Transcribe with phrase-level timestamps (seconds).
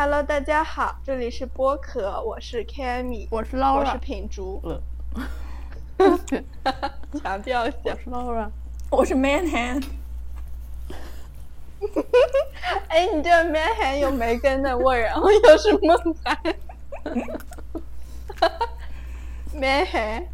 [0.00, 4.80] Hello，大家好，这里是播客，我是 Cammy，我是我 Laura，是品竹，呃，
[7.20, 7.78] 强调一下。
[7.84, 7.96] 我。
[7.96, 8.48] 是 Laura，
[8.90, 9.84] 我是 Manhan，
[12.86, 16.38] 哎，你这个 Manhan 有梅根的味儿，然后又是梦涵
[19.52, 20.24] ，man 涵。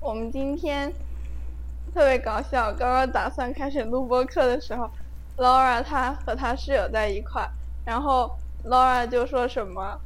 [0.00, 0.90] 我们今天
[1.92, 4.90] 特别搞笑，刚刚打算开始录播课的时候
[5.36, 7.48] ，Laura 她和她室友在一块，
[7.84, 8.30] 然后
[8.64, 9.98] Laura 就说什么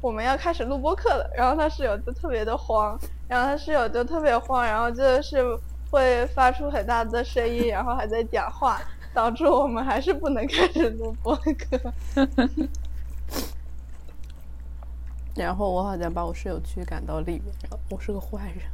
[0.00, 5.42] 我们要开始录播课了，然后她室友就特别的慌，然后她室友就特别慌，然后就是
[5.90, 8.80] 会发出很大的声音，然后还在讲话，
[9.14, 11.92] 导致我们还是不能开始录播课。
[15.34, 18.64] 然后我好像把我室友驱赶到里面了，我是个坏人。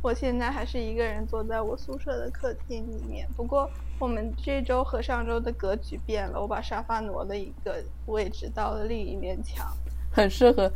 [0.00, 9.66] 我现在还是一个人坐在我宿舍的客厅里面，不过我们这周和上周的格局变了，我把沙发挪了一个位置到了另一面墙。
[10.12, 10.70] 很适合，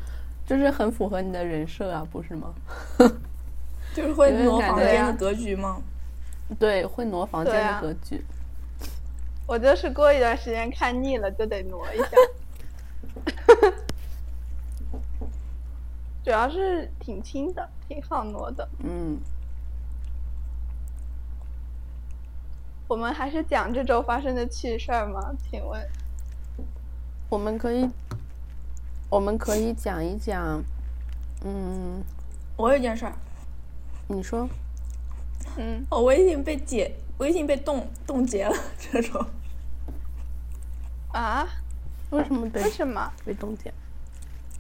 [0.44, 2.52] 就是很符合你的人设啊，不是吗？
[3.94, 5.80] 就是会挪房间的格局吗？
[6.58, 8.24] 对，会挪房间的格局。
[9.46, 12.08] 我就是过一段时间看腻了就得挪一下，
[16.24, 18.68] 主要是挺轻的，挺好挪的。
[18.78, 19.18] 嗯，
[22.86, 25.34] 我们还是讲这周发生的趣事儿吗？
[25.50, 25.84] 请问？
[27.28, 27.88] 我们可以，
[29.08, 30.62] 我们可以讲一讲，
[31.44, 32.04] 嗯，
[32.56, 33.12] 我有件事儿，
[34.06, 34.48] 你说，
[35.56, 39.26] 嗯，我微信被解，微信被冻冻结了，这种。
[41.12, 41.48] 啊？
[42.10, 43.10] 为什么被为什么？
[43.24, 43.72] 被冻结？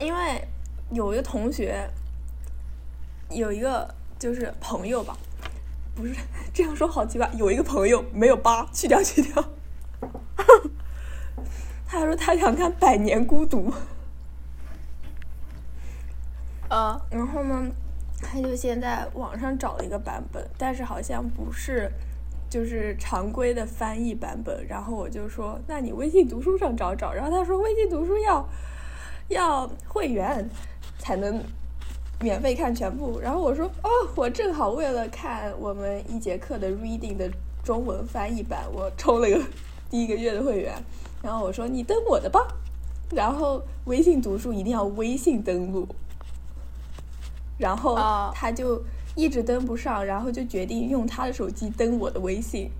[0.00, 0.48] 因为
[0.92, 1.88] 有一个同学，
[3.30, 5.16] 有一个就是朋友吧，
[5.94, 6.14] 不是
[6.52, 9.44] 这样说好奇怪，有一个朋友没有八，去掉去掉。
[11.86, 13.70] 他说他想看《百年孤独》，
[16.68, 17.70] 嗯然后呢，
[18.20, 21.90] 他就先在网上找了一个版本，但是好像不是
[22.48, 24.66] 就是常规的翻译版本。
[24.66, 27.12] 然后我就说，那你微信读书上找找。
[27.12, 28.48] 然后他说，微信读书要
[29.28, 30.48] 要会员
[31.02, 31.42] 才能
[32.20, 33.18] 免费看全部。
[33.18, 37.28] 然后我说，哦，我正好为了看我们一节课的 reading 的
[37.64, 39.40] 中文翻译版，我充了个
[39.90, 40.72] 第一个月的会员。
[41.20, 42.46] 然后我说，你登我的吧。
[43.10, 45.88] 然后微信读书一定要微信登录。
[47.58, 48.80] 然后哦他就
[49.16, 52.70] 一直登不上，然后就决定用他的手机登我的微信。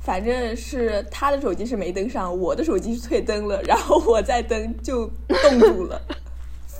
[0.00, 6.00] 反正是他的手机是没登上，我的手机是退登了，然后我再登就冻住了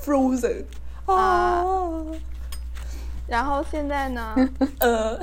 [0.03, 0.63] ，frozen
[1.05, 1.63] 啊，
[3.27, 4.35] 然后现在呢？
[4.79, 5.19] 呃，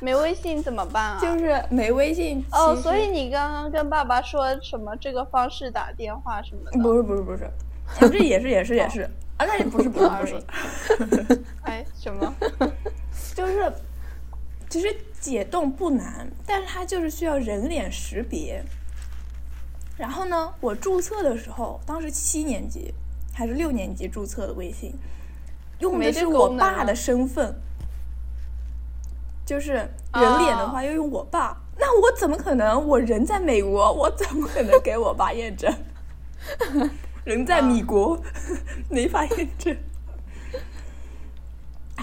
[0.00, 1.18] 没微信怎么办啊？
[1.20, 6.78] 就是没微信哦，所以你刚刚跟爸爸说什么这个方式打电话什么的？
[6.80, 9.02] 不是不是不是，啊这也是也是也是
[9.38, 10.42] 啊，那也不是不是不是，
[11.62, 12.34] 哎，什么？
[13.34, 13.72] 就是
[14.68, 18.62] 其实解冻不难，但是它就是需要人脸识别。
[19.96, 22.94] 然后呢，我注册的时候，当时七年级
[23.38, 24.92] 还是六年级注册的微信，
[25.78, 27.54] 用的是我爸的身份，
[29.46, 31.56] 就是人脸的话哦要用我爸。
[31.78, 32.84] 那我怎么可能？
[32.88, 35.72] 我人在美国，我怎么可能给我爸验证？
[37.22, 38.20] 人在米国，
[38.90, 39.76] 没法验证。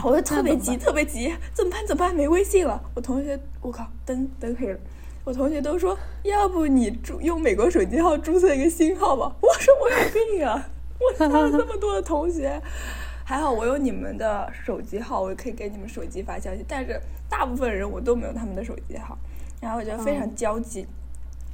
[0.06, 1.85] 我就特别急，特别急，怎么办？
[1.85, 2.16] 怎么办？
[2.16, 2.81] 没微信了。
[2.94, 4.79] 我同学，我靠，灯灯黑了。
[5.25, 9.35] 我同学都说，要不你注用美国手机号注册一个新号吧。
[9.41, 10.69] 我说我有病啊！
[11.00, 12.61] 我加了这么多的同学，
[13.23, 16.63] 还好我有你们的手机号，我可以给你们手机发消息。
[16.67, 19.17] 但是大部分人我都没有他们的手机号，
[19.61, 20.85] 然后我就非常焦急，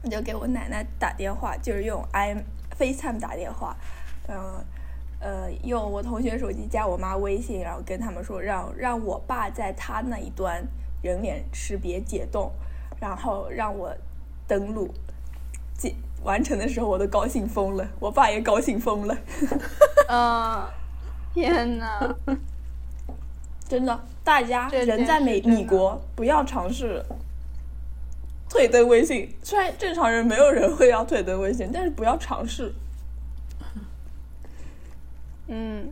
[0.03, 2.35] 我就给我奶奶打电话，就是用 i
[2.78, 3.75] FaceTime 打电话，
[4.28, 4.63] 嗯。
[5.24, 10.59] 呃，用我同学手机加我妈微信，然后跟他们说让让我爸在他那一端
[11.03, 12.51] 人脸识别解冻，
[13.00, 13.95] 然后让我
[14.48, 14.92] 登录。
[15.77, 19.18] 解完成的时候我都高兴疯了，我爸也高兴疯了，
[20.09, 20.63] 嗯，
[21.33, 22.15] 天哪！
[23.68, 27.01] 真的，大家人在美米国不要尝试
[28.50, 32.74] 退登微信，虽然正常人没有人会要退登微信，但是不要尝试。
[35.47, 35.89] 嗯，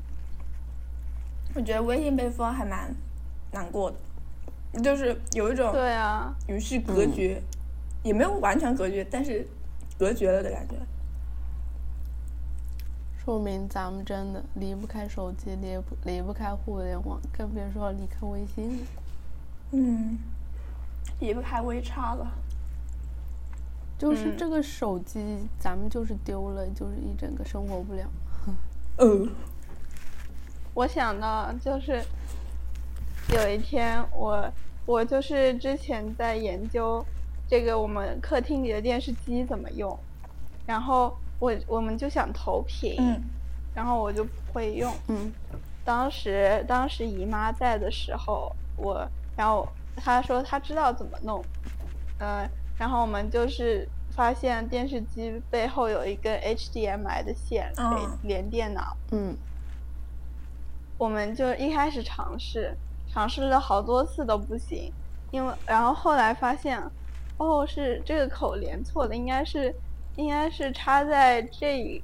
[1.56, 2.94] 我觉得微信被封还蛮
[3.52, 3.90] 难过
[4.74, 7.42] 的，就是有一种对啊，与世隔绝，
[8.04, 9.48] 也没有完全隔绝，但是
[10.00, 10.76] 隔绝了的感觉。
[13.18, 18.86] 说明咱们真的离不开手机，离不离不开互联网，更别说离开微信了。
[19.72, 20.18] 嗯，
[21.20, 22.26] 离不开微差了。
[23.98, 28.10] 就是嗯这个手机，咱们就是丢了，就是一整个生活不了。
[28.98, 29.30] 嗯，
[30.74, 32.02] 我想到就是
[33.34, 34.50] 有一天我
[34.86, 37.06] 我就是之前在研究
[37.50, 39.98] 这个我们客厅里的电视机怎么用，
[40.68, 43.22] 然后我我们就想投屏，嗯
[43.74, 44.94] 然后我就不会用。
[45.08, 45.32] 嗯
[45.84, 51.44] 当时当时姨妈在的时候，我然后她说她知道怎么弄，
[52.20, 52.48] 呃，
[52.78, 59.36] 然后我们就是发现电视机背后有一根 HDMI 的线可以嗯连电脑，嗯
[61.00, 62.78] 我们就一开始尝试，
[63.12, 64.94] 尝试了好多次都不行，
[65.32, 66.80] 因为然后后来发现，
[67.40, 69.74] 哦，是这个口连错了，应该是
[70.16, 72.04] 应该是插在这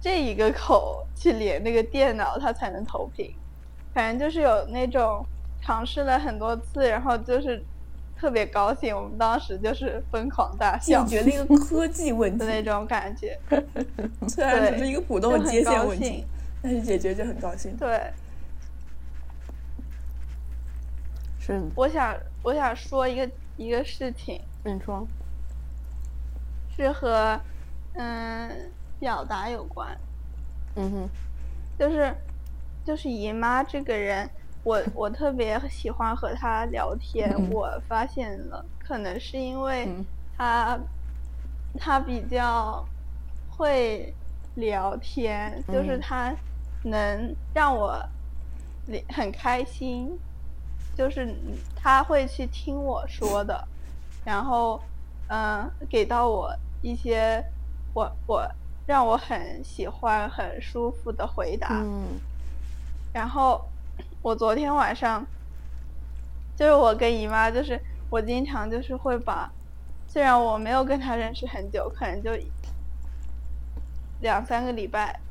[0.00, 3.32] 这一个口去连那个电脑，它才能投屏。
[3.94, 5.24] 反正就是有那种
[5.60, 7.64] 尝试了很多次，然后就是
[8.16, 13.38] 特别高兴，我们当时就是疯狂大笑解决了一个科技问题，的那种感觉。
[14.28, 16.26] 虽然只是一个普通的接线问题，
[16.60, 17.76] 但是解决就很高兴。
[17.76, 18.12] 对，
[21.38, 23.30] 是，我想我想说一个
[23.62, 25.08] 一个事情，你说，
[26.68, 27.42] 是和
[27.94, 30.00] 嗯表达有关，
[30.74, 31.10] 嗯哼，
[31.78, 32.16] 就是
[32.84, 34.30] 就是姨妈这个人，
[34.62, 40.88] 我我特别喜欢和她聊天，嗯我发现了，可能是因为嗯她
[41.74, 42.90] 她比较
[43.46, 44.18] 会
[44.54, 46.38] 聊天，就是嗯她
[46.82, 48.08] 能让我
[49.14, 50.22] 很开心，
[50.94, 51.26] 就是
[51.74, 53.68] 他会去听我说的，
[54.24, 54.82] 然后
[55.26, 57.44] 嗯、给到我一些
[57.94, 58.46] 我我
[58.84, 62.20] 让我很喜欢很舒服的回答，嗯。
[63.12, 63.72] 然后
[64.22, 65.26] 我昨天晚上，
[66.56, 69.54] 就是我跟姨妈，就是我经常就是会把，
[70.06, 72.30] 虽然我没有跟她认识很久，可能就
[74.18, 75.22] 两三个礼拜，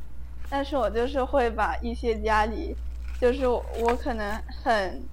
[0.49, 2.77] 但是我就是会把一些家里，
[3.19, 5.09] 就是我我可能很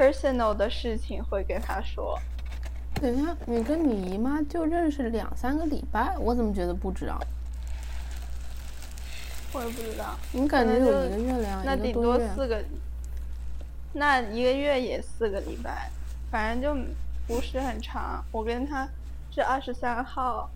[0.00, 2.18] personal 的事情会跟他说。
[2.94, 7.18] 等一下，你跟你姨妈就认识两三个礼拜，我怎么觉得不止啊？
[9.52, 12.26] 我也不知道，你感觉有可能就一个月两那顶一个多月？
[12.26, 12.64] 多四个，
[13.92, 15.90] 那一个月也四个礼拜，
[16.30, 16.90] 反正就
[17.26, 18.24] 不是很长。
[18.32, 18.88] 我跟他
[19.30, 20.48] 是二十三号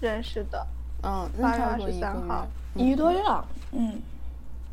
[0.00, 0.66] 认识的，
[1.02, 2.84] 嗯，那八月差不多一个23号月。
[2.84, 4.02] 一个多月了，嗯，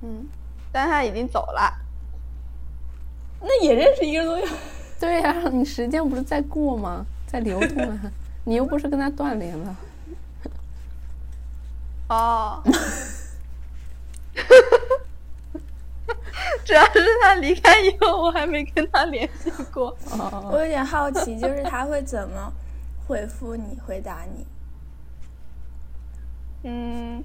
[0.02, 0.28] 嗯，
[0.72, 1.85] 但他已经走了。
[3.48, 4.46] 那也认识一个多月。
[5.00, 7.06] 对呀、你时间不是在过吗？
[7.28, 8.00] 在流动啊，
[8.46, 9.76] 你又不是跟他断联了。
[12.10, 12.62] 哦，
[16.64, 19.96] 主要是他离开以后，我还没跟他联系过。
[20.12, 22.52] 哦，我有点好奇，就是他会怎么
[23.08, 24.46] 回复你、回答你？
[26.64, 27.24] 嗯，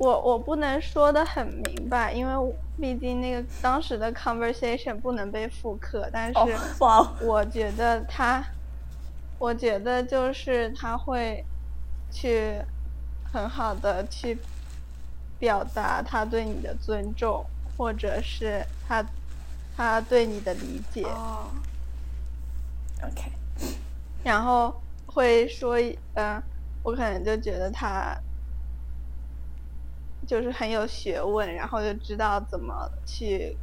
[0.00, 2.34] 我我不能说的很明白，因为
[2.76, 6.40] 毕竟那个当时的 conversation 不能被复刻，但是
[7.26, 8.42] 我觉得他，
[9.36, 11.46] 我觉得就是他会
[12.10, 12.64] 去
[13.22, 14.46] 很好的去
[15.36, 19.06] 表达他对你的尊重，或者是他
[19.76, 21.02] 他对你的理解。
[21.04, 21.52] 哦
[23.02, 23.32] ，OK，
[24.22, 25.76] 然后会说，
[26.14, 26.42] 嗯、
[26.80, 28.18] 我可能就觉得他
[30.30, 33.58] 就是很有学问，然后就知道怎么去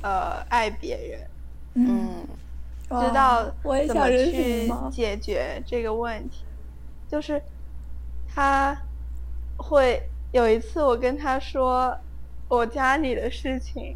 [0.00, 1.30] 呃爱别人，
[1.74, 2.26] 嗯，
[2.88, 3.44] 知道
[3.86, 4.66] 怎么去？
[4.90, 6.46] 解决这个问题。
[7.06, 7.42] 就是
[8.26, 8.74] 他
[9.58, 11.94] 会有一次，我跟他说
[12.48, 13.94] 我家里的事情，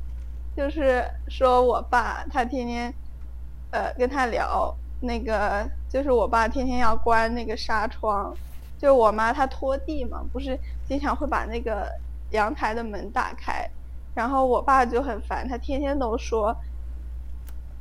[0.55, 2.95] 就是说我爸他天天
[3.71, 8.37] 呃跟他聊那个，就是我爸天天要关那个纱窗，
[8.79, 11.91] 就我妈她拖地嘛，不是经常会把那个
[12.31, 13.69] 阳台的门打开，
[14.15, 16.57] 然后我爸就很烦，他天天都说。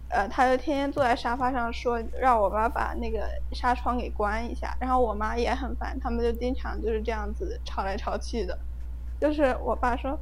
[0.09, 8.55] 呃，他就天天坐在沙发上说让我妈把那个纱窗给关一下，然后我妈也很烦，他们就经常就是这样子吵来吵去的。
[9.19, 10.15] 就是我爸说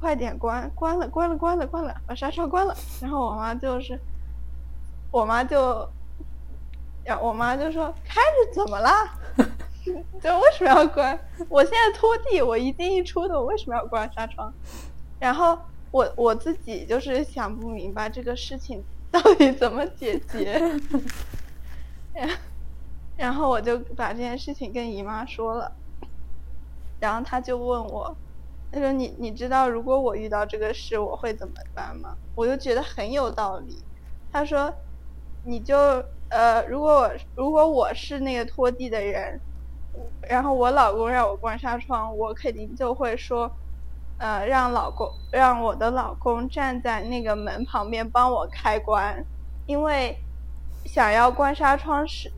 [0.00, 2.74] 快点关，关了，关了，关了，关了，把纱窗关了。
[3.02, 4.00] 然后我妈就是，
[5.10, 5.86] 我妈就，
[7.04, 9.14] 然后我妈就说开着怎么啦？
[10.20, 11.18] 就为什么要关？
[11.48, 14.52] 我现在拖地，我一进一出的，我为什么要关纱窗？
[15.18, 15.58] 然后
[15.90, 20.60] 我我自己就是想不明白这个事情到底怎么解决，
[22.14, 22.28] 然
[23.16, 25.72] 然后我就把这件事情跟姨妈说了，
[27.00, 28.16] 然后她就问我，
[28.70, 32.16] 她说你你知道如果我遇到这个事我会怎么办吗？
[32.34, 33.82] 我就觉得很有道理。
[34.30, 34.72] 她说，
[35.44, 35.76] 你就
[36.28, 39.40] 呃，如果我如果我是那个拖地的人，
[40.28, 43.50] 然后我老公让我关纱窗，我肯定就会说，
[44.18, 49.24] 呃，让老公让我的老公站在那个门旁边帮我开关，
[49.66, 50.18] 因为
[50.84, 52.30] 想要关纱窗是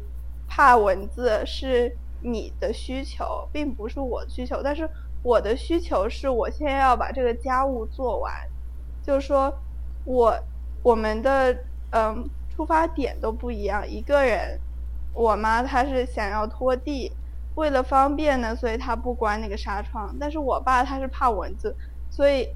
[0.48, 4.88] 怕蚊子是你的需求，并不是我需求，但是
[5.22, 8.32] 我的需求是我现在要把这个家务做完，
[9.02, 9.52] 就是说
[10.04, 10.38] 我
[10.82, 11.56] 我们的
[11.90, 14.60] 嗯出发点都不一样，一个人，
[15.12, 17.12] 我妈她是想要拖地。
[17.60, 20.16] 为了方便呢，所以他不关那个纱窗。
[20.18, 21.76] 但是我爸他是怕蚊子，
[22.10, 22.48] 所以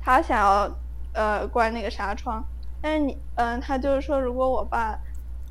[0.00, 0.72] 他想要
[1.12, 2.44] 呃关那个纱窗。
[2.80, 4.96] 但是你嗯，他就是说，如果我爸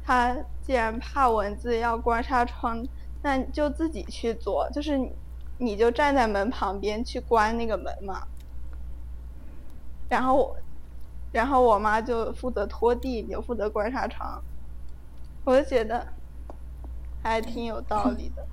[0.06, 2.88] 他既然怕蚊子要关纱窗，
[3.22, 5.12] 那就自己去做，就是你
[5.58, 8.26] 你就站在门旁边去关那个门嘛。
[10.08, 10.56] 然后我，
[11.34, 14.42] 然后我妈就负责拖地，你就负责关纱窗。
[15.44, 16.08] 我就觉得。
[17.24, 18.46] 还挺有道理的。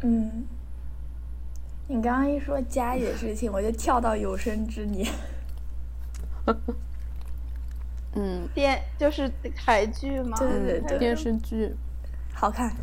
[0.00, 0.44] 嗯，
[1.86, 5.06] 你刚刚一说家里的事情，我就跳到有生之年。
[8.14, 10.36] 嗯，电就是台剧吗？
[10.38, 11.72] 对对对，电视剧
[12.34, 12.74] 好看。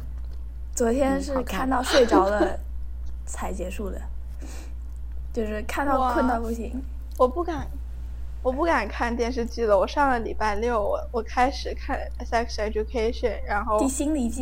[0.73, 2.57] 昨天是看到睡着了
[3.25, 4.01] 才结束的，
[5.33, 6.81] 就是看到困到不行。
[7.17, 7.67] 我不敢。
[8.41, 9.77] 我不敢看电视剧了。
[9.77, 13.77] 我上了礼拜六，我我开始看《Sex Education》，然后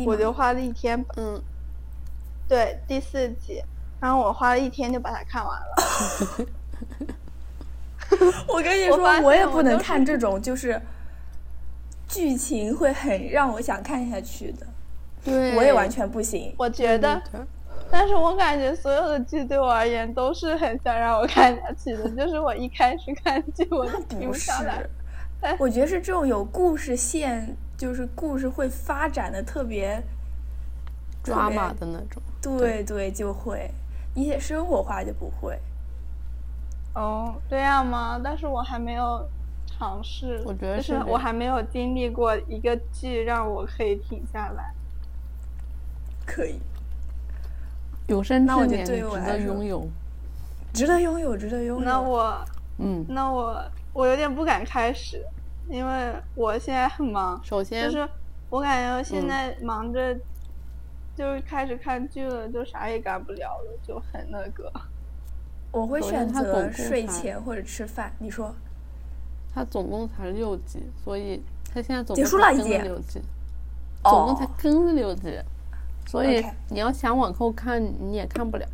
[0.06, 1.42] 我就花了一天，嗯，
[2.48, 3.62] 对，第四集，
[4.00, 6.46] 然后我花了一天就把它看完了。
[8.48, 10.80] 我跟你说，我也不能看这种，就是
[12.06, 14.66] 剧情会很让我想看下去的。
[15.24, 16.54] 对，我也完全不行。
[16.56, 17.20] 我觉得。
[17.90, 24.84] 但是我感觉所有的剧对我而言都是很想让我看下去的，就是我一开始看剧我就停不下来。
[25.58, 30.02] 我觉得是这种有故事线，就是故事会发展的特别
[31.22, 32.20] 抓马的那种。
[32.42, 33.70] 对对，就会
[34.14, 35.58] 一些生活化就不会。
[36.94, 38.20] 哦，这样吗？
[38.22, 39.28] 但是我还没有
[39.66, 44.74] 尝试，我觉得是我还没有经历过一个剧让我可以停下来。
[46.26, 46.60] 可以。
[48.08, 49.86] 有生之年值得拥有，
[50.72, 51.84] 值得拥有，值得拥有。
[51.84, 52.44] 那我，
[52.78, 53.62] 嗯，那我
[53.92, 55.22] 我有点不敢开始，
[55.68, 57.38] 因为我现在很忙。
[57.44, 58.08] 首先，就是
[58.48, 60.14] 我感觉现在忙着，
[61.14, 64.72] 就是开始看剧了，就啥也干不了了，就很那个。
[65.70, 68.10] 我会选择睡前或者吃饭。
[68.18, 68.54] 你说，
[69.54, 72.80] 他总共才六集，所以他现在总结束了一集，
[74.02, 75.38] 总共才更了六集。
[76.08, 78.66] 所以你要想往后看，你也看不了。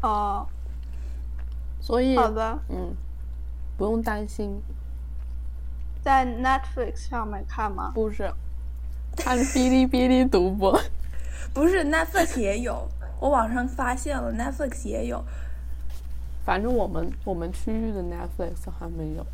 [0.00, 0.46] 哦。
[1.78, 2.96] 所以好的，嗯，
[3.76, 4.62] 不用担心。
[6.02, 7.92] 在 Netflix 上面看吗？
[7.94, 8.32] 不是，
[9.14, 10.80] 看哔哩哔哩独播。
[11.52, 12.88] 不是 Netflix 也有，
[13.20, 15.22] 我网上发现了 Netflix 也有。
[16.46, 19.26] 反正我们我们区域的 Netflix 还没有。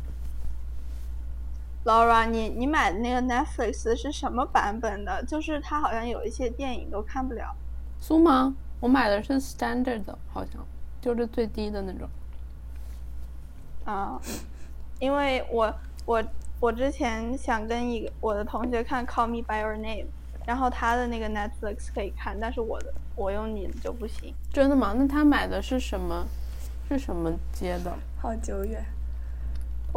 [1.87, 5.23] Laura，你你买的那个 Netflix 是什么版本的？
[5.23, 7.55] 就是它好像有一些电影都看不了。
[7.97, 8.53] 苏吗？
[8.81, 10.65] 我买的是 Standard 的，好像
[10.99, 12.09] 就是最低的那种。
[13.85, 14.19] 啊，
[14.99, 15.73] 因为我
[16.05, 16.21] 我
[16.59, 20.03] 我之前想跟一个我的同学看《Call Me by Your Name》，
[20.45, 24.33] 然后他的那个 Netflix 可以看，但是我的我用你的就不行。
[24.51, 24.93] 真的吗？
[24.93, 26.27] 那他买的是什么？
[26.89, 27.93] 是什么接的？
[28.21, 28.83] 好久远。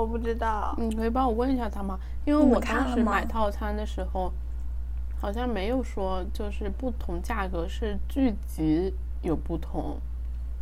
[0.01, 1.99] 我不知道，你可以帮我问一下他吗？
[2.25, 4.33] 因为我当时买套餐的时候，
[5.21, 8.93] 好像没有说就是不同价格是剧集
[9.23, 9.99] 有不同，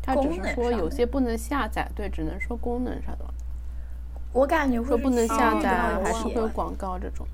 [0.02, 3.25] 他只是说有些不能下载，对，只能说功能上的。
[4.33, 7.26] 我感觉说不能下载还是会有广告这种。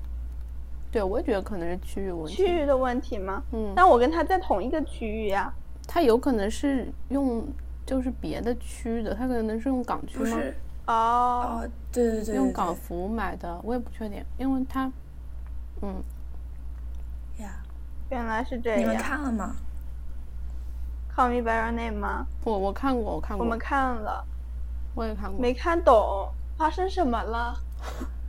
[0.91, 2.35] 对，我也觉得可能是区域问题。
[2.35, 3.43] 区域的问题吗？
[3.51, 3.73] 嗯。
[3.75, 5.53] 但我跟他在同一个区域呀。
[5.87, 7.45] 他有可能是用
[7.85, 10.37] 就是别的区的，他可能是用港区吗？
[10.87, 14.91] 哦，对对对，用港服买的，我也不确定，因为他，
[15.81, 15.95] 嗯，
[17.39, 17.49] 呀，
[18.09, 18.79] 原来是这样。
[18.79, 19.55] 你们看了吗
[21.15, 22.27] ？Call me by your name 吗？
[22.43, 23.43] 我我看过，我看过。
[23.43, 24.23] 我们看了，
[24.93, 25.39] 我也看过。
[25.39, 27.57] 没看懂发生什么了？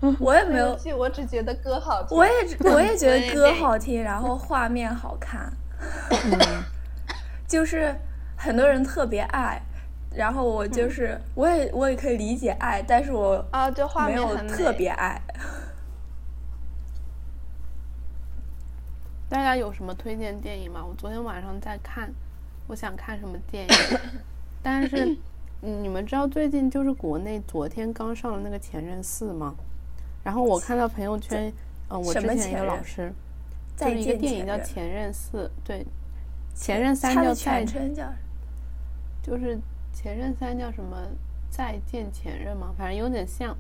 [0.21, 2.17] 我也没有，我只觉得歌好听。
[2.17, 2.33] 我也
[2.73, 5.53] 我也觉得歌好听，然后画面好看，
[7.47, 7.95] 就是
[8.37, 9.61] 很多人特别爱。
[10.17, 14.19] 然后我就是，我也我也可以理解爱，但是我啊，这画面
[14.49, 15.21] 特别爱。
[19.29, 20.85] 大家有什么推荐电影吗？
[20.85, 22.11] 我昨天晚上在看，
[22.67, 23.75] 我想看什么电影，
[24.63, 25.17] 但是
[25.61, 29.55] 你们知道最近就是国内昨天刚上了那个《前任四》吗？
[30.25, 31.53] 然后我看到朋友圈，
[31.89, 33.13] 嗯，我之前一个老师，
[33.77, 35.85] 就是一个电影叫《前任四》，对，
[36.55, 37.65] 《前任三》叫再
[39.23, 39.57] 就是
[39.97, 40.95] 《前任三》叫什么？
[41.49, 42.75] 再见前任吗？
[42.77, 43.57] 反正有点像。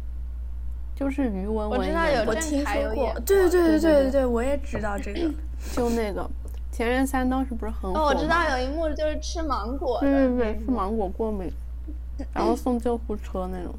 [0.94, 3.14] 就是余文文演的，我听说过。
[3.20, 5.32] 对对对对对对，我也知道这个。
[5.72, 6.22] 就那个
[6.70, 8.04] 《前任三》当时不是很火哦？
[8.08, 9.98] 我知道有一幕就是吃芒果。
[10.00, 11.50] 对对对，吃芒果过敏，
[12.34, 13.74] 然后送救护车那种。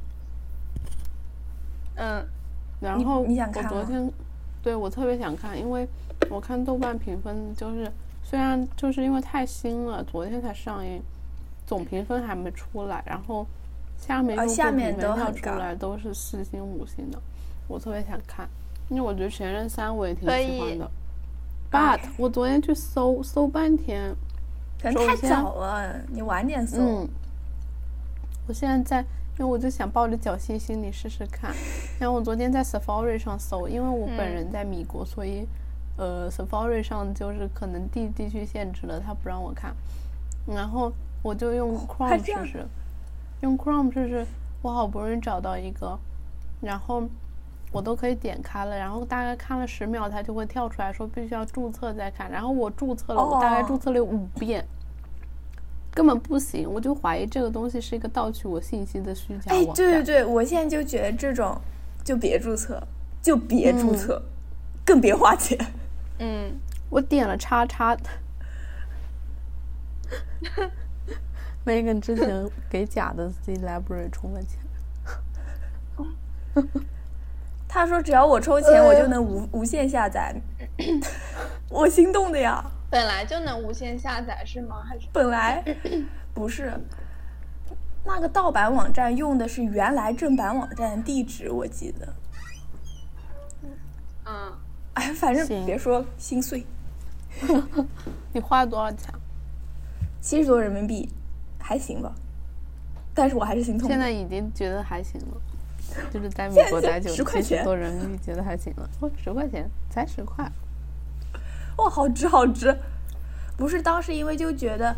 [1.95, 2.25] 嗯。
[2.79, 4.11] 然后你想看我昨天，
[4.63, 5.87] 对我特别想看，因为
[6.29, 7.91] 我看豆瓣评分就是
[8.23, 11.01] 虽然就是因为太新了，昨天才上映，
[11.67, 13.45] 总评分还没出来，然后。
[13.99, 17.19] 下面用下面都跳出来都是四星五星的，
[17.67, 18.47] 我特别想看，
[18.89, 20.91] 因为我觉得《前任三》我也挺喜欢的。
[21.71, 24.15] But 我昨天去搜搜半天，
[24.79, 26.77] 可能太早了，你晚点搜。
[26.79, 27.09] 嗯。
[28.47, 29.01] 我现在在，
[29.39, 31.51] 因为我就想抱着侥幸心理试试看。
[31.99, 35.47] 然后我昨天在 Safari 上搜，因为我本人在米国，所以
[35.97, 39.75] 呃 Safari 上就是可能地地区限制了，他不让我看。
[40.45, 40.93] 然后
[41.27, 42.65] 我就用 Chrome 试试。
[43.41, 44.25] 用 Chrome 试试
[44.61, 45.99] 我好不容易找到一个，
[46.61, 47.03] 然后
[47.69, 52.31] 我都可以点开了，然后大概看了十秒，它就会跳出来说必须要注册再看。
[52.31, 54.65] 然后我注册了，我大概注册了五遍，
[55.91, 56.71] 根本不行。
[56.71, 59.73] 我就怀疑这个东西是一个盗取我信息的虚假网站。
[59.73, 61.59] 哎，对对对，我现在就觉得这种
[62.05, 62.81] 就别注册，
[63.21, 64.21] 就别注册，
[64.85, 65.59] 更别花钱。
[66.19, 66.57] 嗯，
[66.89, 67.95] 我点了叉叉。
[71.67, 74.57] Megan 之前给假的 Z Library 充了钱，
[77.67, 80.33] 他说只要我充钱，我就能无无限下载，
[81.69, 82.63] 我心动的呀。
[82.89, 84.81] 本来就能无限下载是吗？
[84.87, 85.61] 还是本来
[86.33, 86.71] 不是？
[88.05, 92.13] 那个盗版网站用的是原来正版网站地址，我记得。
[94.23, 94.53] 嗯，
[94.93, 96.65] 哎，反正别说心碎。
[98.31, 99.13] 你花了多少钱？
[100.21, 101.11] 七十多人民币。
[101.67, 102.15] 还行吧，
[103.13, 103.89] 但是我还是心痛。
[103.89, 105.41] 现在已经觉得还行了，
[106.09, 108.89] 就是在美国待久，七十多人民币觉得还行了。
[109.01, 110.49] 哦，十块钱，才十块，
[111.75, 112.73] 哇，好值好值！
[113.57, 114.95] 不是当时因为就觉得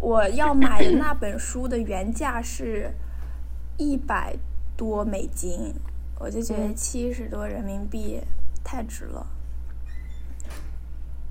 [0.00, 2.92] 我要买的那本书的原价是
[3.76, 4.36] 一百
[4.76, 5.72] 多美金，
[6.18, 8.20] 我就觉得七十多人民币
[8.64, 9.24] 太值了，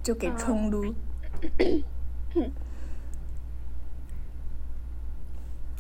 [0.02, 0.96] 就给冲撸。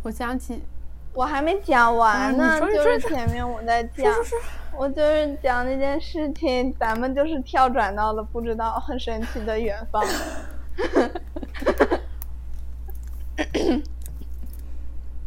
[0.04, 0.62] 我想起，
[1.14, 4.14] 我还没讲完呢，就是前面我在讲，
[4.78, 10.04] 我就是讲那件事情，咱们就是跳转到了不知道很神奇的远方。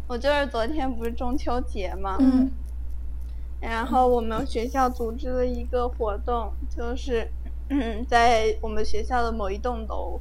[0.07, 2.51] 我就是昨天不是中秋节嘛，嗯，
[3.61, 7.31] 然后我们学校组织了一个活动，就是
[8.09, 10.19] 在我们学校的某一栋楼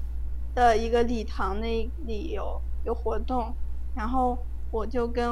[0.54, 3.52] 的一个礼堂那里有有活动，
[4.00, 4.38] 然后。
[4.72, 5.28] 我就跟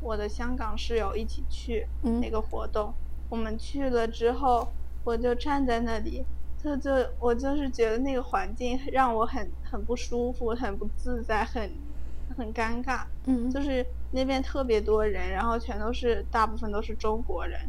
[0.00, 1.86] 我的香港室友一起去
[2.20, 2.92] 那个活动，
[3.28, 4.66] 我们去了之后，
[5.04, 6.24] 我就站在那里，
[6.60, 11.70] 就就我就是觉得那个环境让我很很不舒服，很不自在，很
[12.36, 13.04] 很尴尬。
[13.26, 17.60] 嗯，就是那边特别多人，然后全都是大部分都是中国人，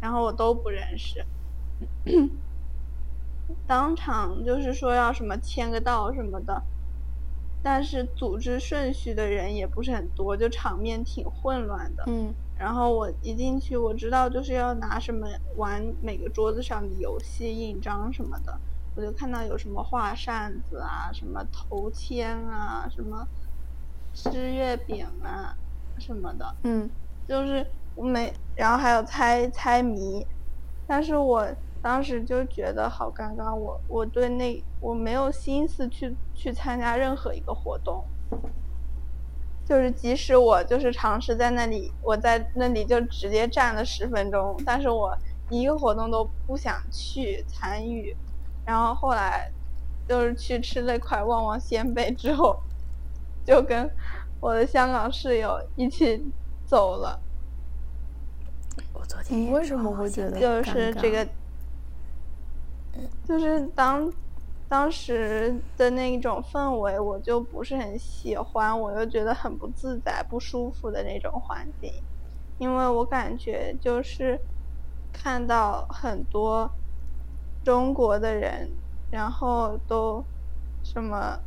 [0.00, 1.24] 然后我都不认识，
[3.68, 6.60] 当场就是说要什么签个到什么的。
[7.68, 12.04] 但是组织顺序的人也不是很多，就场面挺混乱的。
[12.06, 15.26] 嗯，然后我一进去，我知道就是要拿什么
[15.56, 18.60] 玩每个桌子上的游戏、印章什么的。
[18.94, 23.26] 我就看到有什么画扇子啊，什么头签啊，什么
[24.14, 25.56] 吃月饼啊，
[25.98, 26.58] 什么的。
[26.62, 26.88] 嗯，
[27.26, 30.28] 就是我没，然后还有猜猜谜，
[30.86, 31.56] 但是我。
[31.86, 38.04] 当时就觉得好尴尬，我我对那我没有心思去去参加任何一个活动，
[39.64, 45.16] 就是即使我就是尝试在那里，我在那里就直接站了十分钟，但是我
[45.48, 48.16] 一个活动都不想去参与，
[48.64, 49.48] 然后后来
[50.08, 52.60] 就是去吃那块旺旺仙贝之后，
[53.44, 53.88] 就跟
[54.40, 56.20] 我的香港室友一起
[56.64, 57.20] 走了。
[58.92, 61.24] 我昨天为什么会觉得就是这个。
[63.24, 64.12] 就是当
[64.68, 71.90] 当时的那种氛围，我就不是很喜欢，我又觉得很不自在、不舒服的那种环境，
[72.58, 74.40] 因为我感觉就是
[75.12, 76.70] 看到很多
[77.64, 78.76] 中国的人，
[79.10, 80.24] 然后都
[80.82, 81.38] 什么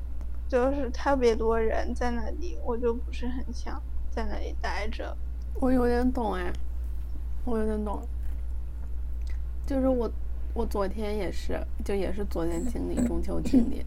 [0.47, 5.15] 就是特别多人在那里，我就不是很想在那里待着。
[5.61, 6.53] 我有点懂哎，
[7.45, 8.01] 我有点懂，
[9.65, 10.09] 就是我
[10.59, 13.85] 我昨天也是，就也是昨天经历中秋经历。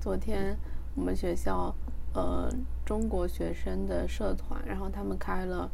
[0.00, 0.56] 昨天
[0.94, 1.74] 我们学校
[2.14, 2.50] 呃
[2.82, 5.70] 中国学生的社团，然后他们开了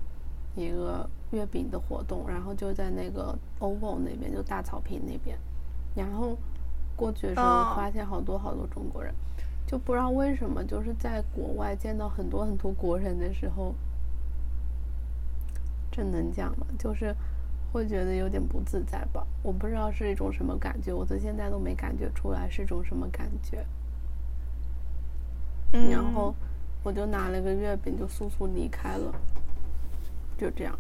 [0.57, 5.39] 一个月饼的活动，然后就在那个 OVO 那边，就大草坪那边，
[5.95, 6.37] 然后
[6.97, 9.15] 过去的时候发现好多好多中国人，
[9.65, 13.73] 就不知道为什么，就是在国外见到很多很多国人的时候。
[15.93, 16.67] 这能讲吗？
[16.77, 17.15] 就是
[17.75, 23.67] 会觉得有点不自在吧，我不知道是一种什么感觉，我到现在都没感觉出来是一种什么感觉。
[25.91, 26.33] 然后
[26.85, 29.13] 我就拿了个月饼，就速速离开了，
[30.39, 30.79] 就这样。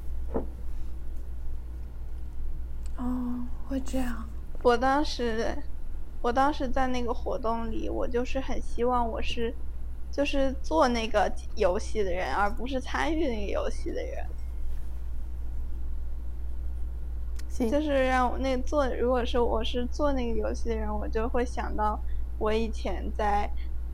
[2.97, 4.25] 哦，会这样。
[4.63, 5.53] 我当时，
[6.23, 9.53] 我当时在那个活动里，我就是很希望我是，
[10.13, 14.25] 就是做那个游戏的人，而不是参与那个游戏的人。
[17.57, 22.01] 就是让我那做，如果是我是做那个游戏的人，我就会想到
[22.37, 23.49] 我以前在，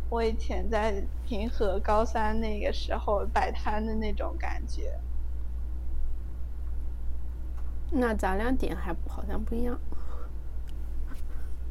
[0.09, 4.99] 我以前在平和高三那个时候摆摊的那种感觉。
[7.93, 9.79] 那咱俩点还好像不一样。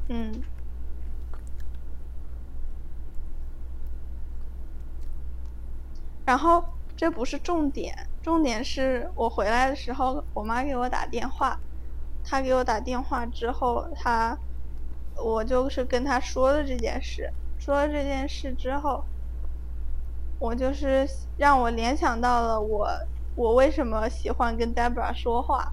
[0.09, 0.31] 嗯。
[6.25, 6.63] 然后
[6.95, 11.59] 这不是重点，重点是我回来的时候，我妈给我打电话。
[12.29, 14.37] 他给我打电话之后，他，
[15.15, 19.03] 我就是跟他说了这件事，说了这件事之后，
[20.37, 22.87] 我就是让我联想到了我，
[23.33, 25.71] 我为什么喜欢跟 Debra 说话，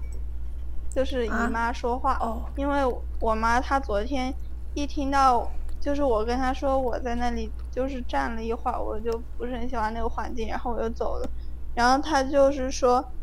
[0.89, 2.19] 就是姨妈说话，
[2.55, 2.81] 因为
[3.19, 4.33] 我妈她昨天
[4.73, 11.29] 一听到，就是我跟她说我在那里就是站了一会儿，我就不是很喜欢那个环境，然后我就走了，
[11.75, 13.13] 然后她就是说，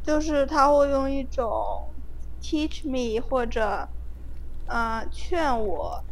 [0.00, 1.50] 就是她会用一种。
[2.42, 3.88] Teach me，或者，
[4.66, 6.02] 嗯，劝我，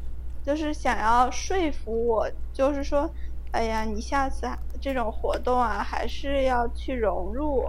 [0.44, 3.10] 就是想要说服我，就是说，
[3.50, 4.48] 哎呀，你下次
[4.80, 7.68] 这种活动啊，还是要去融入。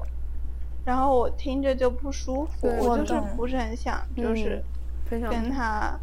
[0.86, 4.64] 然后我听着就不舒服，我就是不是很想，就是
[5.10, 6.00] 跟他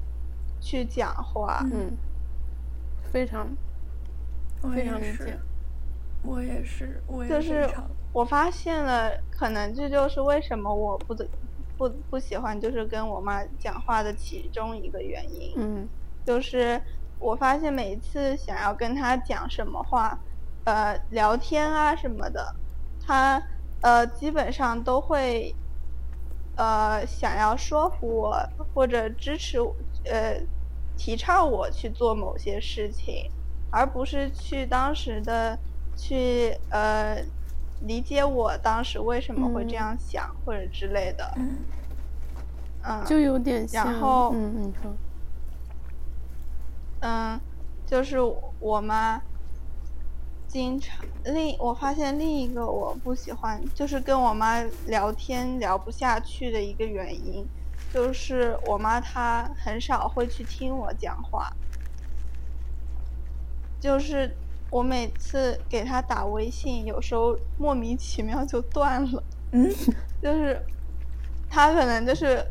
[0.61, 1.61] 去讲话。
[1.73, 1.97] 嗯，
[3.13, 3.49] 非常，
[4.75, 5.39] 非常理解。
[6.23, 7.35] 我也是，我也是。
[7.35, 7.69] 就是
[8.13, 11.27] 我发现了，可能这就是为什么我不得。
[11.79, 15.89] 不不喜欢就是跟我妈讲话的其中一个原因，嗯，
[16.27, 16.83] 就是
[17.21, 20.19] 我发现每次想要跟她讲什么话，
[20.65, 22.57] 呃，聊天啊什么的，
[23.01, 23.41] 她
[23.81, 25.55] 呃基本上都会，
[26.57, 28.37] 呃想要说服我
[28.75, 29.59] 或者支持
[30.05, 30.43] 呃
[30.97, 33.31] 提倡我去做某些事情，
[33.71, 35.57] 而不是去当时的
[35.97, 37.25] 去呃。
[37.83, 41.33] 理解我当时为什么会这样想，或者之类的，
[42.83, 44.93] 嗯，就有点像，然后，嗯，你说，
[47.01, 47.41] 嗯，
[47.87, 48.19] 就是
[48.59, 49.23] 我妈
[50.49, 57.47] 经常另我发现另一个我不喜欢，就是跟我妈聊天聊不下去的一个原因，
[57.95, 61.53] 就是我妈她很少会去听我讲话，
[63.79, 64.37] 就是。
[64.71, 69.25] 我每次给他打微信，有时候莫名其妙就断了。
[69.53, 69.71] 嗯，
[70.21, 70.67] 就是
[71.49, 72.51] 他可能就是，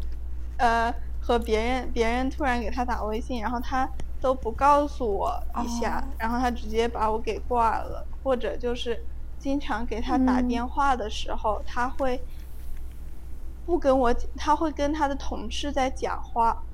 [0.57, 5.31] 呃，和别人别人突然给他打微信，然后他都不告诉我
[5.63, 8.07] 一下，然后他直接把我给挂了。
[8.23, 12.25] 或者就是经常给他打电话的时候，他会
[13.63, 16.65] 不跟我，他会跟他的同事在讲话。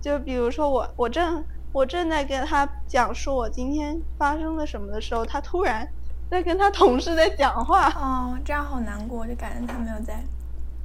[0.00, 1.44] 就比如说我，我正。
[1.72, 5.88] 我正在跟他讲述我今天发生了什么的时候，他突然
[6.28, 7.88] 在跟他同事在讲话。
[7.90, 10.20] 哦，这样好难过，就感觉他没有在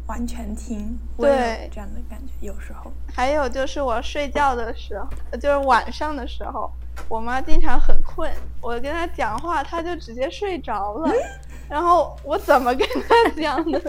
[0.05, 0.95] 完全听。
[1.17, 2.91] 对，这样的感觉有时候。
[3.11, 6.71] 还有就是我睡觉的时候，就是晚上的时候，
[7.09, 11.11] 我妈经常很困，我跟她讲话，她就直接睡着了。
[11.67, 13.81] 然后我怎么跟她讲的？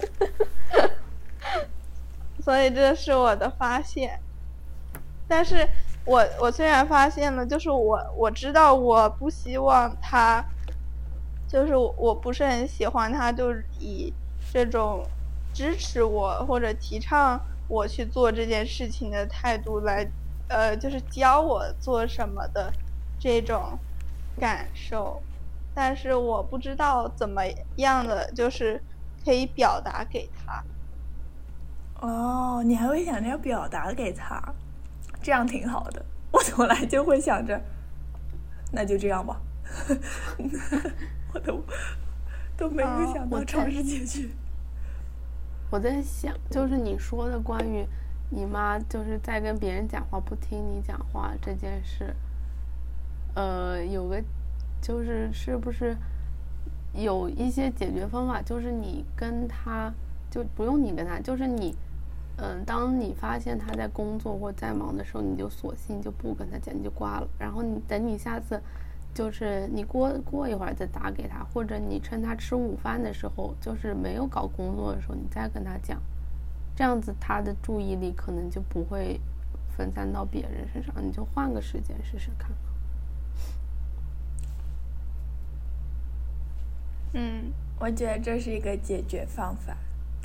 [2.42, 4.18] 所以这是我的发现，
[5.28, 5.68] 但是。
[6.06, 10.44] 我我虽然发现了，就是我我知道我不希望他，
[11.48, 14.12] 就是我不是很喜欢他，就以
[14.52, 15.04] 这种
[15.52, 20.08] 支持我或者提倡我去做这件事情的态度来，
[20.48, 22.72] 呃，就是教我做什么的
[23.18, 23.76] 这种
[24.38, 25.20] 感受，
[25.74, 27.42] 但是我不知道怎么
[27.76, 28.80] 样的就是
[29.24, 30.62] 可以表达给他。
[32.00, 34.40] 哦，你还会想着要表达给他？
[35.26, 36.04] 这样挺好的。
[36.30, 37.60] 我从来就会想着，
[38.70, 39.40] 那就这样吧。
[41.34, 41.60] 我都
[42.56, 44.28] 都没有想到尝试解决。
[45.68, 47.84] 我在想，就是你说的关于
[48.30, 52.14] 你妈就是在跟别人讲话不听你讲话这件事，
[53.34, 54.22] 呃，有个
[54.80, 55.96] 就是是不是
[56.94, 58.40] 有一些解决方法？
[58.40, 59.92] 就是你跟他
[60.30, 61.74] 就不用你跟他，就是你，
[62.38, 67.28] 嗯，当你发现他在工作或在忙的时候，你就索性就不跟他讲，你就挂了。
[67.38, 68.60] 然后你等你下次。
[69.14, 75.98] 就是你过过一会儿再打给他，或者你趁他吃午饭的时候，就是没有搞工作的时候，你再跟他讲，
[76.74, 79.18] 这样子他的注意力可能就不会
[79.74, 80.94] 分散到别人身上。
[81.02, 82.50] 你就换个时间试试看。
[87.14, 89.74] 嗯，我觉得这是一个解决方法，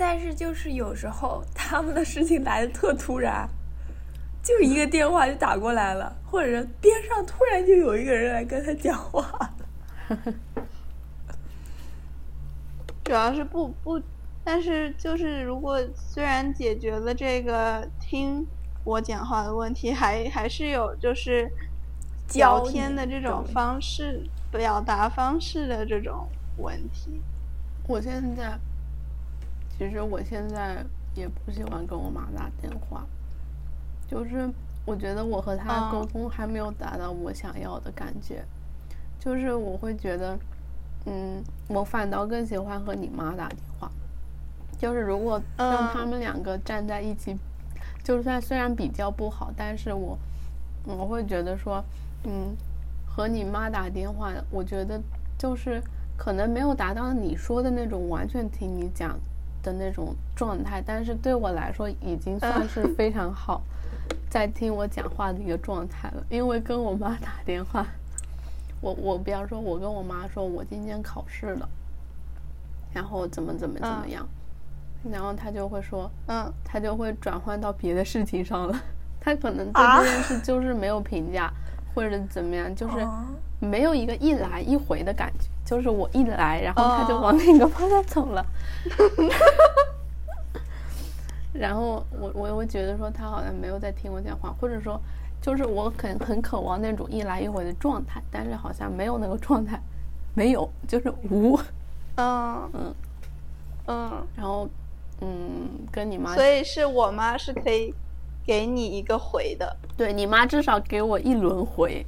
[0.01, 3.47] 但是就是有时候他们的事情来的特突然。
[4.43, 9.53] 就一个电话就打过来了，或者边上突然就有一个人来跟他讲话。
[13.05, 14.01] 主要是不不，
[14.43, 18.43] 但是就是如果虽然解决了这个听
[18.83, 21.47] 我讲话的问题，还还是有就是
[22.33, 27.21] 聊天的这种方式、表达方式的这种问题。
[27.87, 28.57] 我现在
[29.81, 33.03] 其实我现在也不喜欢跟我妈打电话。
[34.07, 34.47] 就是
[34.85, 38.45] 我觉得我和她沟通还没有达到我想要的感觉，
[39.17, 40.37] 就是我会觉得，
[41.07, 43.91] 嗯，我反倒更喜欢和你妈打电话。
[44.77, 47.35] 就是如果让他们两个站在一起，
[48.03, 50.15] 就算虽然比较不好，但是我
[50.85, 51.83] 我会觉得说，
[52.25, 52.55] 嗯，
[53.07, 55.01] 和你妈打电话，我觉得
[55.39, 55.81] 就是
[56.15, 59.19] 可能没有达到你说的那种完全听你讲
[59.61, 63.61] 的那种状态，但是对我来说已经算是非常好。
[64.29, 67.85] 在听我讲话的一个状态了，因为跟我妈打电话，
[68.79, 71.69] 我我比方说，我跟我妈说我今天考试了，
[72.93, 74.25] 然后怎么怎么怎么样，
[75.11, 78.81] 然后她就会说，嗯，她就会转换到别的事情上了，
[79.19, 81.51] 她可能对这件事就是没有评价
[81.93, 83.05] 或者怎么样，就是
[83.59, 88.45] 没有一个一来一回的感觉，就是我一来，然后他就往那个方向走了。
[91.53, 94.99] 然后我我我觉得说他好像没有在听我讲话，或者说
[95.41, 99.79] 就是我很很渴望那种一来一回的状态，但是好像没有那个状态，
[100.33, 101.57] 没有就是无，
[102.15, 102.93] 嗯嗯。
[103.87, 104.67] 嗯，然后
[105.21, 107.93] 嗯跟你妈，所以是我妈是可以
[108.45, 112.05] 给你一个回的，对你妈至少给我一轮回，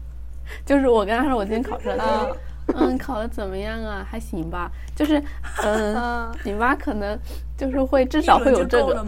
[0.66, 2.36] 就是我跟她说我今天考试了。
[2.76, 4.06] 嗯，考的怎么样啊？
[4.10, 5.22] 还行吧，就是，
[5.64, 7.18] 嗯，你妈可能
[7.58, 9.06] 就是会至少会有这个，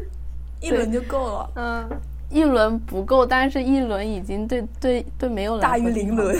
[0.60, 1.50] 一轮就够了。
[1.56, 1.88] 嗯，
[2.28, 6.36] 一轮不够，但是一轮已经对对对没有大于零轮。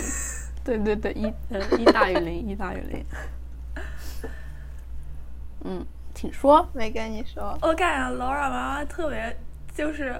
[0.62, 3.04] 对对对，一嗯一大于零，一大于零。
[5.64, 6.68] 嗯，请说。
[6.74, 7.57] 没跟你说。
[7.62, 9.35] 我感觉劳尔妈妈特别，
[9.74, 10.14] 就是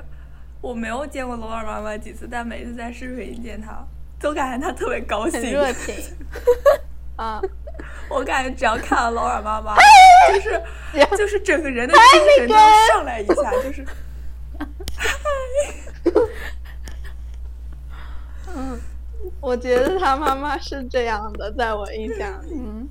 [0.63, 3.85] 我没有见过劳尔妈妈几次，但每次在视频见她。
[4.21, 5.95] 都感觉他特别高兴，热情。
[7.17, 7.41] 啊，
[8.09, 9.75] 我感觉只要看到劳尔妈妈，
[10.33, 10.63] 就是
[11.17, 12.55] 就是整个人的精神都
[12.89, 13.85] 上来一下，就是。
[18.55, 18.81] 嗯，
[19.41, 22.55] 我觉得他妈妈是这样的，在我印象里。
[22.55, 22.89] 嗯。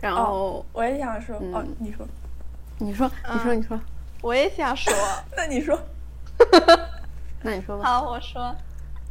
[0.00, 2.06] 然后我也想说，哦，你说，
[2.78, 3.80] 你说，你说，你说，
[4.20, 4.92] 我也想说，
[5.36, 5.76] 那你说。
[7.42, 7.84] 那你说吧。
[7.84, 8.56] 好，我说，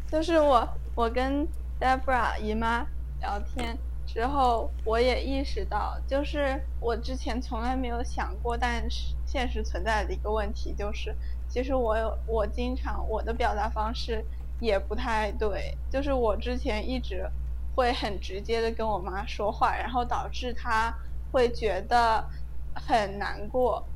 [0.10, 1.48] 就是我，我跟
[1.80, 2.88] Debra 姨妈
[3.20, 14.26] 聊天之后，我也意识到，就是我之前从来没有想过，但是现实存在的一个问题，就是其实我有，我经常我的表达方式
[14.60, 17.30] 也不太对，就是我之前一直
[17.76, 20.98] 会很直接的跟我妈说话，然后导致她
[21.32, 22.28] 会觉得
[22.74, 23.90] 很难过，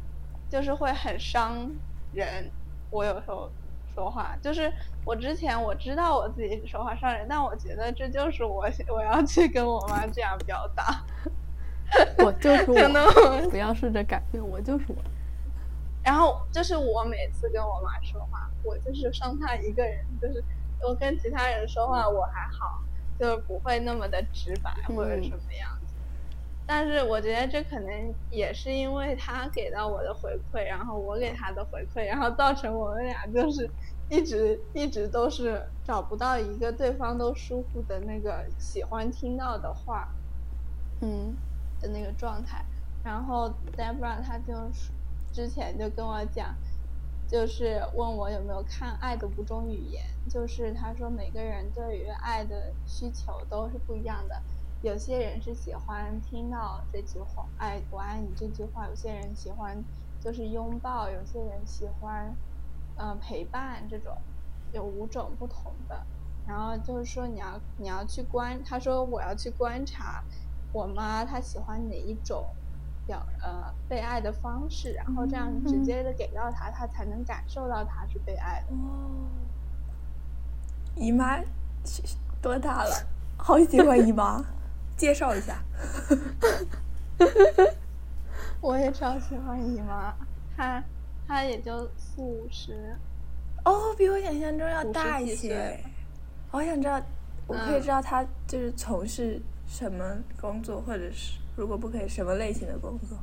[0.50, 1.72] 就是会很伤
[2.12, 2.52] 人。
[2.92, 3.50] 我有时候
[3.96, 4.72] 说话，就是
[5.04, 11.04] 我之前我知道我自己是说话伤人，但我觉得这就是我我要去跟我妈这样表达。
[12.24, 14.96] 我就是我，不要试着改变，我就是我。
[16.04, 20.44] 然后就是我每次跟我妈说话，我就是伤她一个人，就是
[20.82, 22.82] 我跟其他人说话我还好，
[23.20, 25.78] 就是不会那么的直白或者什么样。
[26.74, 33.70] 但是我觉得这可能也是因为他给到我的回馈，然后我给他的回馈，然后造成我们俩就是
[34.08, 40.16] 一直一直都是找不到一个对方都舒服的那个喜欢听到的话，
[41.02, 41.36] 嗯，
[41.82, 42.64] 的那个状态。
[43.04, 44.54] 然后 Debra 他就
[45.34, 46.56] 之前就跟我讲，
[47.28, 54.42] 就是问我有没有看《爱的五种语言》，就是他说每个人对于爱的需求都是不一样的，
[54.82, 59.78] 有些人是喜欢听到这句话“爱我爱你”这句话，有些人喜欢
[60.20, 62.36] 就是拥抱，有些人喜欢
[62.98, 64.18] 嗯陪伴这种，
[64.72, 66.04] 有五种不同的。
[66.48, 70.24] 然后就是说你要你要去观，他说我要去观察
[70.74, 72.44] 我妈她喜欢哪一种
[73.06, 78.74] 表呃被爱的方式，然后这样直接的给到她，她才能感受到她是被爱的。
[78.74, 79.30] 哦，
[80.96, 81.40] 姨妈
[82.42, 83.08] 多大了？
[83.38, 84.44] 好喜欢姨妈，
[85.02, 85.60] 介绍一下。
[88.62, 90.14] 我也超喜欢姨妈，
[90.56, 90.84] 她
[91.28, 92.96] 她也就四五十。
[93.66, 95.84] 哦，比我想象中要大一些。
[96.52, 97.02] 我想知道，
[97.48, 100.04] 我可以知道他就是从事什么
[100.40, 103.18] 工作，或者是如果不可以，什么类型的工作？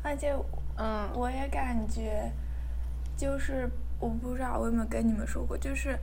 [0.02, 0.36] 而且，
[0.76, 2.30] 嗯，我也感觉，
[3.16, 5.98] 就是我不知道我有没有跟你们说过，就是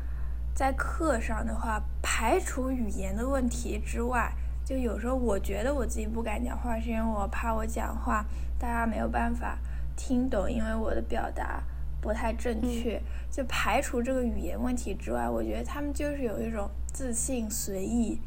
[0.53, 4.31] 在课上的话，排除语言的问题之外。
[4.65, 8.23] 就有时候我觉得我自己不敢讲话，是因为我怕我讲话
[8.59, 9.57] 大家没有办法
[9.95, 11.63] 听懂，因为我的表达
[11.99, 13.01] 不太正确。
[13.31, 18.19] 就排除这个语言问题之外，我觉得他们就是有一种自信、随意，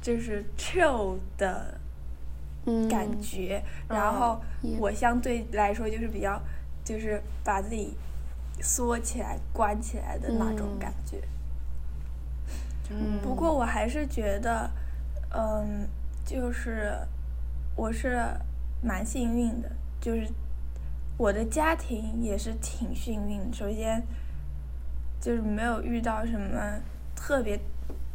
[0.00, 1.78] 就是 chill 的
[2.88, 3.62] 感觉。
[3.88, 4.40] 然后
[4.78, 6.40] 我相对来说就是比较，
[6.84, 7.94] 就是把自己
[8.60, 11.22] 缩起来、关起来的那种感觉。
[13.22, 14.68] 不过我还是觉得，
[15.32, 15.86] 嗯，
[16.24, 16.92] 就是
[17.76, 18.20] 我是
[18.82, 20.26] 蛮幸运的，就是
[21.16, 23.40] 我的家庭也是挺幸运。
[23.54, 24.02] 首先，
[25.20, 26.80] 就是没有遇到什么
[27.14, 27.60] 特别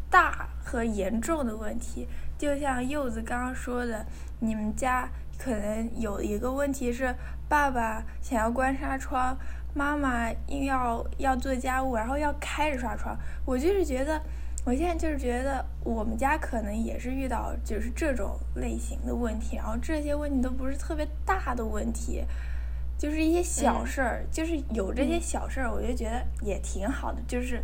[0.09, 2.05] 大和严重的问题。
[2.37, 4.05] 就像柚子刚刚说的，
[4.39, 7.15] 你们家可能有一个问题是，
[7.47, 9.37] 爸爸想要关纱窗，
[9.73, 13.17] 妈妈硬要要做家务，然后要开着纱窗。
[13.45, 14.21] 我就是觉得。
[14.65, 22.25] 我现在就是觉得我们家可能也是遇到就是这种类型的问题，然后这些问题都不是特别大的问题，
[22.97, 27.63] 就是一些小事儿，就是有这些小事儿，我就觉得也挺好的，就是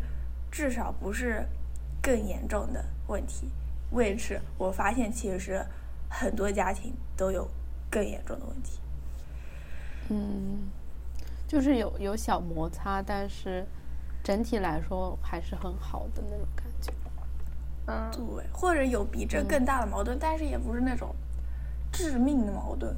[0.52, 1.44] 至少不是
[2.04, 3.48] 更严重的问题。
[3.89, 5.60] 为此，我发现其实
[6.08, 7.50] 很多家庭都有
[7.89, 8.80] 更严重的问题。
[10.12, 10.69] 嗯，
[11.47, 13.65] 就是有有小摩擦，但是。
[14.24, 16.93] 整体来说还是很好的那种感觉，
[17.88, 21.16] 嗯，对，或者有比这更大的矛盾，但是也不是那种
[21.91, 22.95] 致命的矛盾，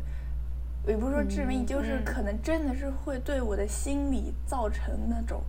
[0.86, 5.42] 也不是说致命，就是可能真的是会对我的心理造成那种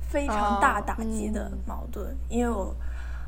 [0.00, 2.12] 非常大打击的矛盾。
[2.28, 2.74] 因为我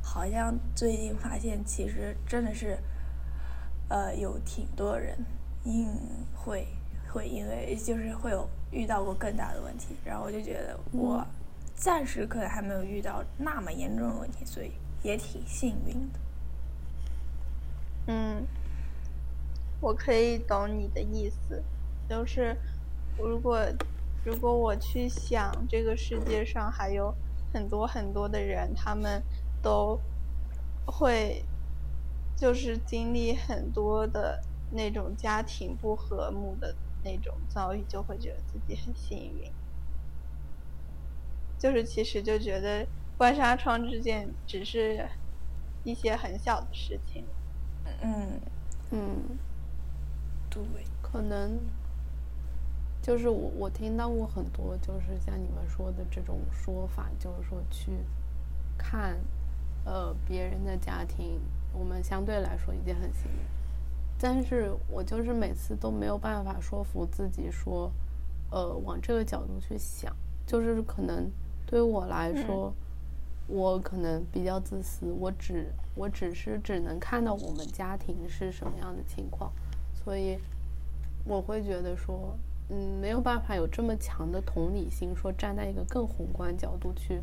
[0.03, 2.77] 好像最近发现，其实真的是，
[3.89, 5.17] 呃，有挺多人
[5.63, 5.89] 因
[6.35, 6.67] 会
[7.13, 11.27] 会因为就是会有遇到过更大的问题，然后我就觉得我。
[11.81, 16.19] 暂时可能还没有遇到那么严重的问题，所以也挺幸运的。
[18.09, 18.45] 嗯，
[19.81, 21.63] 我可以懂你的意思，
[22.09, 22.57] 就是
[23.17, 23.65] 如果
[24.25, 27.15] 如果我去想这个世界上还有
[27.53, 29.23] 很多很多的人，他们
[29.63, 29.97] 都
[30.85, 31.45] 会
[32.37, 34.43] 就是经历很多的
[34.73, 36.75] 那种家庭不和睦的
[37.05, 39.51] 那种遭遇，就会觉得自己很幸运。
[41.59, 42.87] 就是其实就觉得
[43.17, 45.09] 关纱窗之间只是
[45.83, 47.25] 一些很小的事情。
[48.01, 48.41] 嗯
[48.91, 49.39] 嗯，
[50.49, 50.63] 对，
[51.03, 51.59] 可能
[53.03, 57.91] 就是我我听到过很多，就是像你们说的这种说法，就是说去
[58.77, 59.19] 看
[59.85, 61.41] 呃别人的家庭，
[61.73, 63.39] 我们相对来说已经很幸运，
[64.19, 67.93] 但是我就是每次都没有办法说服自己说，
[68.51, 70.15] 呃往这个角度去想，
[70.47, 71.31] 就是可能。
[71.71, 72.73] 对于我来说，
[73.47, 79.53] 我可能比较自私，我只我只是只能看到我们家庭是什么样的情况，
[79.93, 80.39] 所以
[81.27, 82.35] 我会觉得说，
[82.71, 87.23] 嗯，没有办法有这么强的同理心，说站在一个更宏观角度去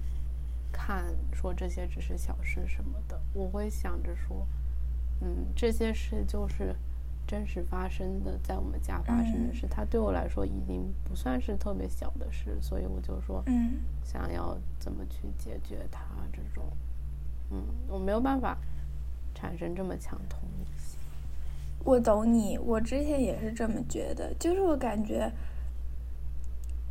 [0.71, 3.19] 看，说这些只是小事什么的。
[3.33, 4.45] 我会想着说，
[5.21, 6.75] 嗯，这些事就是。
[7.27, 16.63] 真实发生的，在我们家发生的事，它对我来说已经不算是特别小的事，所以我就说，嗯，想要怎么去解决它这种，
[17.49, 18.55] 嗯，我没有办法
[19.33, 20.99] 产生这么强同理心。
[21.83, 25.27] 我懂你，我之前也是这么觉得，就是我感觉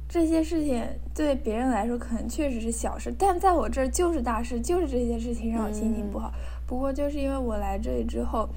[0.08, 6.34] 这些事情对别人来说可能确实是小事，但在我这儿就是大事，就是这些事情让我心情不好。
[6.74, 8.48] 不过就是因为我来这里之后。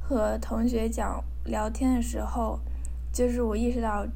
[0.00, 2.58] 和同学讲聊天的时候，
[3.12, 4.06] 就是我意识到，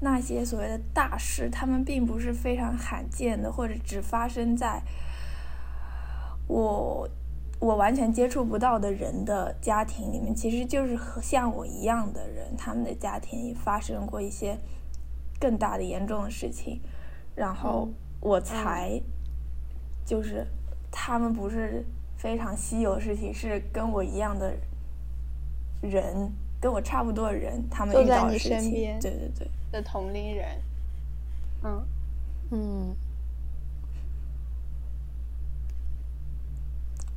[0.00, 4.82] 那些所谓的大事，他们并不是非常罕见的，或者只发生在
[6.46, 7.08] 我
[7.58, 10.34] 我完全接触不到的人的家庭里面。
[10.34, 14.58] 其实就是和像我一样的人，他们的家庭也发生过一些
[15.40, 16.82] 更大的严重的事情，
[17.34, 17.88] 然后
[18.20, 19.00] 我才
[20.04, 20.46] 就是
[20.92, 21.86] 他们不是
[22.24, 24.50] 非常稀有的事情，是跟我一样的。
[25.82, 30.48] 人跟我差不多的人，他们遇到的事情，对对对，的同龄人，
[31.62, 31.86] 嗯
[32.50, 32.96] 嗯，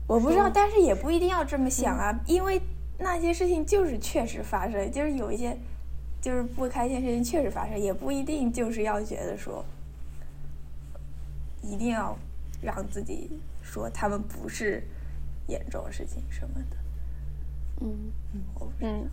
[0.06, 2.62] 我不知道，但是也不一定要这么想啊，因为
[2.98, 5.58] 那些事情就是确实发生，就是有一些
[6.20, 9.64] 就是不开心事情确实发生，也不一定就是要觉得说
[11.64, 12.18] 一定要
[12.62, 13.32] 让自己
[13.64, 14.86] 说他们不是
[15.48, 16.78] 严重的事情什么的。
[17.82, 18.12] 嗯
[18.80, 19.10] 嗯，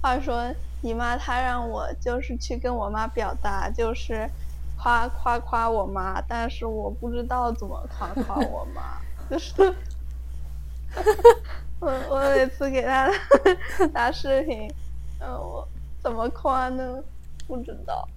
[0.00, 4.30] 话说你妈她让我就是去跟我妈表达，就是
[4.76, 9.52] 夸夸夸我妈，但是我不知道怎么夸夸我妈，就是
[11.80, 13.10] 我我每次给她
[13.92, 14.70] 打视频，
[15.18, 15.66] 嗯，我
[16.00, 17.02] 怎么夸呢？
[17.46, 18.08] 不知道。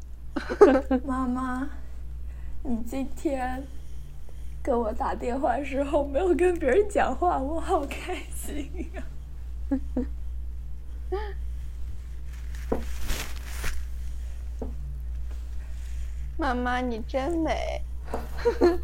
[1.05, 1.67] 妈妈，
[2.63, 3.65] 你今天。
[4.61, 9.03] 跟我打电话时候没有跟别人讲话，我好开心呀！
[16.37, 17.81] 妈妈，你真美。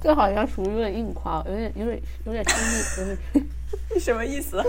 [0.00, 3.44] 这好像属于有点硬夸，有点有点有点生硬，有
[3.88, 4.62] 点什么意思？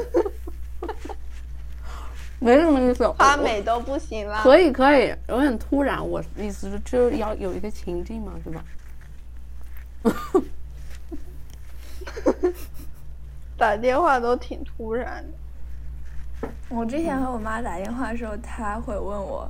[2.39, 4.41] 没什么意思，夸美都不行了。
[4.43, 6.05] 可以可以，有点突然。
[6.07, 8.63] 我意思是，就是要有一个情境嘛，是吧？
[13.57, 16.49] 打电话都挺突然的。
[16.69, 19.49] 我之前和我妈打电话的时候，她会问我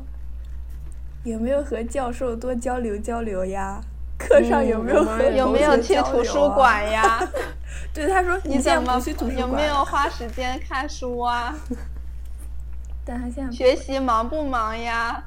[1.23, 3.81] 有没有和教授多交流交流呀？
[4.17, 5.03] 课上有没有
[5.35, 7.19] 有没有 去图书馆呀？
[7.93, 8.99] 对，她说你怎么
[9.37, 11.53] 有没有花时间看书啊？
[13.05, 15.23] 但她现在学习忙不忙呀？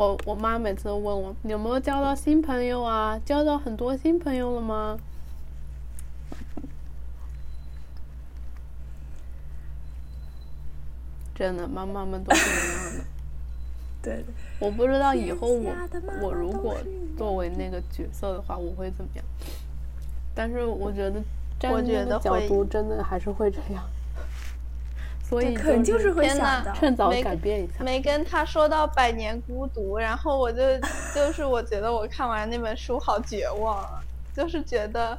[0.00, 3.20] 我我妈每次都问我有没有交到新朋友啊？
[3.22, 4.98] 交到很多新朋友了吗？
[11.34, 13.04] 真的，妈妈们都是一样的。
[14.02, 14.24] 对，
[14.58, 15.70] 我不知道以后我
[16.22, 16.78] 我如果
[17.18, 19.24] 作为那个角色的话，我会怎么样？
[20.34, 21.22] 但是我觉得
[21.58, 23.84] 站在那个角度，真的还是会这样。
[25.30, 27.84] 所以可能就是会想的，趁早改变一下。
[27.84, 30.60] 没跟他说到《百年孤独》，然后我就
[31.14, 34.02] 就是我觉得我看完那本书好绝望啊，
[34.34, 35.16] 就是觉得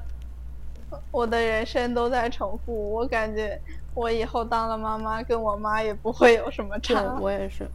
[1.11, 2.93] 我的人生都在重复。
[2.93, 3.57] 我感觉
[3.93, 7.17] 我以后当了妈妈，跟我妈也不会有什么差。
[7.19, 7.65] 我也是，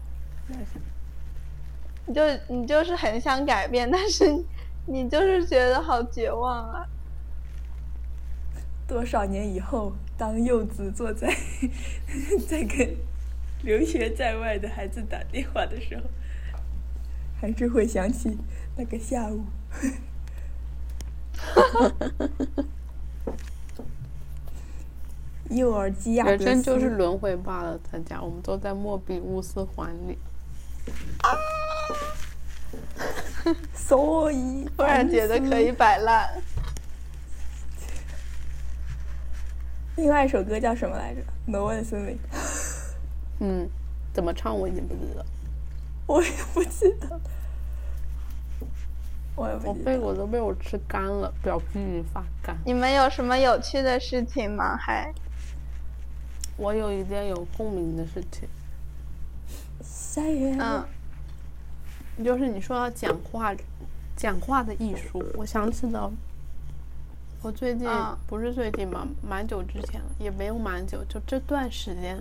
[2.04, 4.44] 你就你就是很想改变，但是
[4.84, 6.86] 你就是觉得好绝望啊。
[8.86, 11.28] 多少年以后，当柚子坐在
[12.48, 12.96] 在跟
[13.62, 16.02] 留学在外的孩子打电话的时候，
[17.40, 18.36] 还是会想起
[18.76, 19.44] 那个下午。
[25.50, 30.18] 幼儿基亚人生就是轮回罢了，大家，我们都在莫比乌斯环里。
[31.18, 31.30] 啊！
[33.74, 36.42] 所以突然觉得可以摆烂。
[39.96, 42.18] 另外一首歌叫什么来着挪威的森林。
[43.40, 43.68] 嗯，
[44.12, 45.24] 怎么唱我已经不记得。
[46.06, 47.20] 我也不记得。
[49.34, 49.70] 我也不记得。
[49.70, 52.56] 我背我都被我吃干了，表皮发干。
[52.64, 54.76] 你们有什么有趣的事情吗？
[54.76, 55.12] 还？
[56.56, 58.48] 我有一件有共鸣的事情。
[60.60, 60.84] 嗯。
[62.24, 63.54] 就是你说要讲话，
[64.16, 66.10] 讲话的艺术，我想起了，
[67.46, 67.88] 我最近
[68.26, 72.20] 不是最近嘛，蛮久之前了，也没有蛮久，就这段时间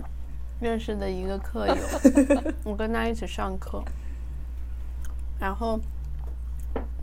[0.60, 1.74] 认识的一个课友，
[2.62, 3.82] 我跟他一起上课，
[5.40, 5.80] 然后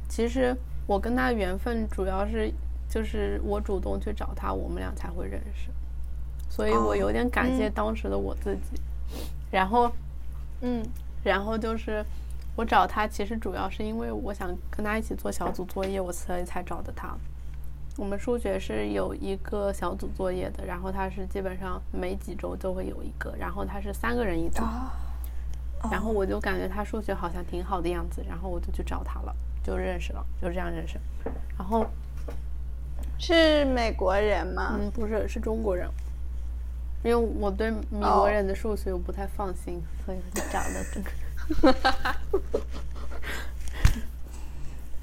[0.07, 0.55] 其实
[0.87, 2.49] 我跟他缘分主要是
[2.87, 5.69] 就是我主动去找他，我们俩才会认识，
[6.49, 8.81] 所以我有点感谢当时的我自己，
[9.51, 9.91] 然后，
[10.61, 10.81] 嗯，
[11.25, 12.01] 然后就是。
[12.55, 17.17] 我找他其实主要是因为我想跟他一起做小组作业，我所以才找的他。
[17.95, 24.63] 我们数学是有一个小组作业的，然后他是基本上每几周就会有一个，然后他是三个人一组。
[25.91, 30.97] 然后我就感觉他数学好像挺好的样子，然后我就去找他了，就认识了，就这样认识。
[31.57, 31.85] 然后
[33.19, 34.77] 是美国人吗？
[34.79, 35.87] 嗯，不是，是中国人。
[37.03, 41.11] 因为我对美国人的数学我不太放心，所以就找了这个。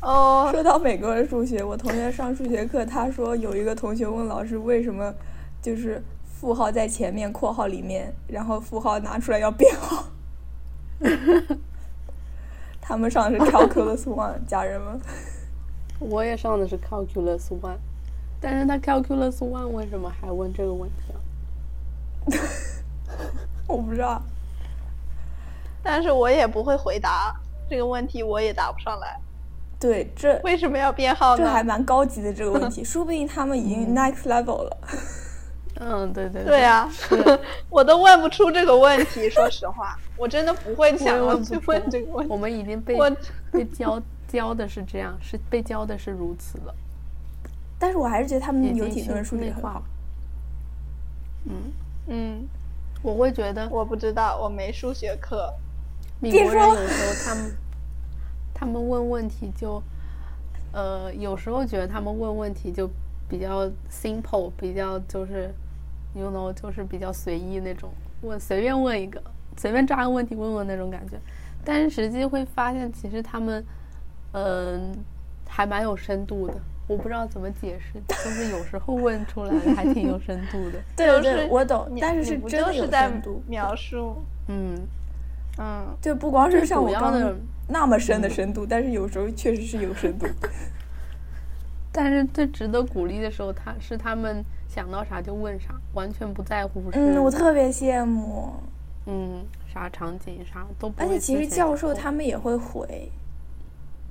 [0.00, 5.12] 哦，说到美国的数学，我同学上数学课，他说有一个同学问老师为什么
[5.60, 10.04] 就是负号在前面，括号里面，然后负号拿出来要变号。
[12.80, 14.98] 他们上的是 Calculus One， 家人们。
[15.98, 17.76] 我也上的是 Calculus One，
[18.40, 21.20] 但是他 Calculus One 为什么还问这个问题啊？
[23.68, 24.22] 我不知道。
[25.82, 27.38] 但是我也不会回答
[27.68, 29.20] 这个问题，我也答不上来。
[29.80, 31.42] 对，这 为什么要编号呢？
[31.42, 34.76] 这还蛮高级的这个问题，说不定他们已经 next level 了。
[35.82, 36.86] 嗯，对对对啊，
[37.70, 39.30] 我都问不出这个问题。
[39.30, 42.30] 说实话，我真的不会想要去问这个问题。
[42.30, 42.98] 我们已经被
[43.50, 46.74] 被教教的是这样，是被教的是如此了。
[47.78, 49.82] 但是我还是觉得他们有几多人数学很好。
[51.46, 51.72] 嗯
[52.08, 52.48] 嗯，
[53.00, 55.50] 我会觉得我不知道，我没数学课。
[56.18, 57.56] 美国人有时候他们，
[58.60, 59.82] 他们问问题就，
[60.70, 62.86] 呃，有时候觉得他们问问题就
[63.26, 65.50] 比较 simple，比较就是
[66.14, 67.88] ，you know，就是比较随意那种，
[68.20, 69.18] 问随便问一个，
[69.56, 71.18] 随便抓个问题问问那种感觉。
[71.64, 73.64] 但是实际会发现，其实他们，
[74.32, 74.92] 嗯，
[75.48, 76.54] 还蛮有深度的。
[76.86, 80.78] 我不知道怎么解释，就是有时候问出来的还挺有深度的。
[80.94, 83.42] 对对，我懂，但是是真的有深度。
[83.48, 84.16] 描述，
[84.48, 84.76] 嗯。
[85.58, 87.36] 嗯，就不光是像我刚刚
[87.70, 90.26] 那么深的深度，但是有时候确实是有深度。
[91.92, 96.82] 但是最值得鼓励的时候，他是他们想到啥就问啥，完全不在乎。
[96.92, 98.52] 嗯，我特别羡慕。
[99.06, 100.92] 嗯，啥场景啥都。
[100.96, 103.10] 而且其实教授他们也会回，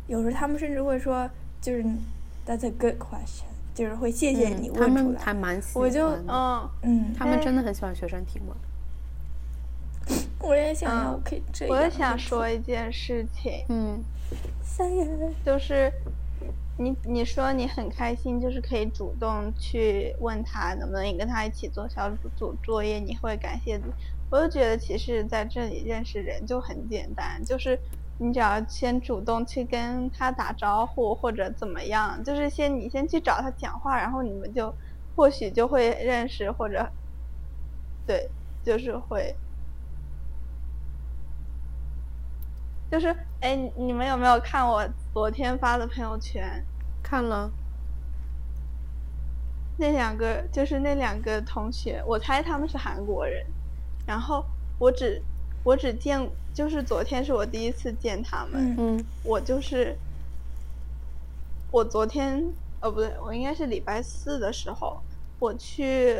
[0.07, 1.29] 有时候他们甚至会说，
[1.61, 1.83] 就是
[2.45, 3.45] That's a good question，
[3.75, 5.19] 就是会谢谢你问出来。
[5.21, 5.83] 还蛮喜欢。
[5.83, 8.49] 我就嗯嗯，他们真的很喜欢学生提问。
[10.41, 11.75] 我也想要可以这样。
[11.75, 13.65] 我也想说一件事情。
[13.69, 14.01] 嗯，
[14.63, 15.05] 三月
[15.45, 15.91] 就是
[16.77, 23.79] 你你说你很开心，就是可以主动去问他能不能你跟他一起做小组作业，你会感谢。
[24.31, 27.77] 我就觉得其实在这里认识人就很简单，就是
[28.17, 34.73] 你只要先主动去跟他打招呼或者怎么样，就是先你先去找他讲话，然后你们就
[35.15, 36.87] 或许就会认识，或者
[38.07, 38.29] 对，
[38.63, 39.35] 就是会。
[42.91, 44.83] 就是，哎，你们有没有看我
[45.13, 46.65] 昨天发的朋友圈？
[47.03, 47.51] 看了。
[49.77, 53.45] 那两个就是那两个同学，我猜他们是韩国人。
[54.07, 54.43] 然后
[54.79, 55.21] 我只
[55.63, 58.75] 我只见，就是昨天是我第一次见他们。
[58.77, 59.05] 嗯。
[59.23, 59.95] 我就是，
[61.71, 62.43] 我昨天，
[62.81, 64.99] 哦不对，我应该是礼拜四的时候，
[65.37, 66.19] 我去，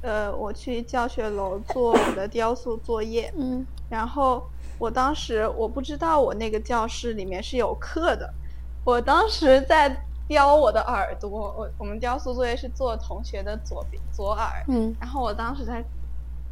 [0.00, 3.30] 呃，我去教学楼做我的雕塑作业。
[3.36, 3.66] 嗯。
[3.90, 4.42] 然后。
[4.78, 8.32] 我当时我不知道我那个教室里面是有课的，
[8.84, 15.84] 我当时在雕我的耳朵，我我们雕塑作业是做同学的左左耳，嗯，然后我当时在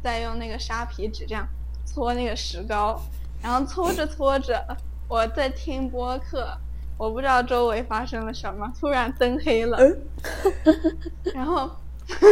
[0.03, 1.47] 在用那个沙皮纸这样
[1.85, 2.99] 搓那个石膏，
[3.41, 4.65] 然后搓着搓着，
[5.07, 6.47] 我在听播客，
[6.97, 9.77] 我不知道周围发生了什么，突然灯黑了，
[11.33, 11.69] 然后，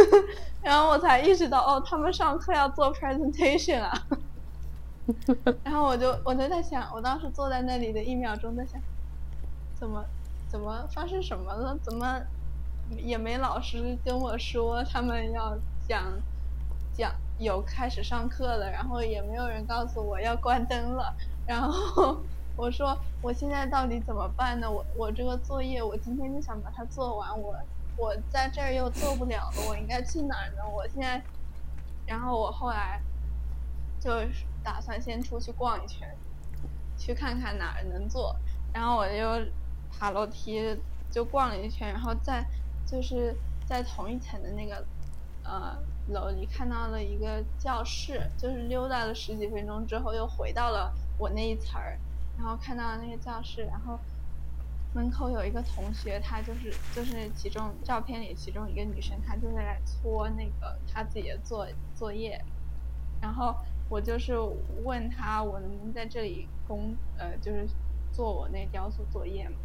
[0.62, 3.92] 然后我才意识到，哦，他们上课要做 presentation 啊，
[5.64, 8.80] 然后我就我就在想，我当时坐在那里的一秒钟在想，
[9.74, 10.04] 怎么
[10.48, 11.76] 怎么发生什么了？
[11.82, 12.20] 怎么
[12.90, 15.56] 也没老师跟我说他们要
[15.88, 16.04] 讲
[16.92, 21.14] 讲有开始上课了，然后也没有人告诉我要关灯了，
[21.46, 22.18] 然后。
[22.58, 24.70] 我说我现在到底怎么办呢？
[24.70, 27.54] 我我这个作业我今天就想把它做完，我
[27.98, 30.66] 我在这儿又做不了了，我应该去哪儿呢？
[30.66, 31.22] 我现在，
[32.06, 32.98] 然后我后来
[34.00, 36.12] 就是打算先出去逛一圈，
[36.98, 38.34] 去看看哪儿能坐，
[38.74, 39.48] 然后我就
[39.96, 40.76] 爬楼梯
[41.08, 42.44] 就逛了一圈，然后在
[42.84, 44.84] 就是在同一层的那个
[45.44, 51.96] 呃楼里看到了一个教室，就是溜达了十几分钟之后又回到了我那一层儿。
[52.36, 53.96] 然后看到那个教室，然后
[54.92, 62.44] 门口有一个同学，她就是就是其中照片里其中一个女生，她就在来搓那个她自己的作作业，
[63.22, 63.54] 然后
[63.88, 64.34] 我就是
[64.84, 67.68] 问他我能不能在这里工呃就是
[68.12, 69.56] 做我那雕塑作业嘛，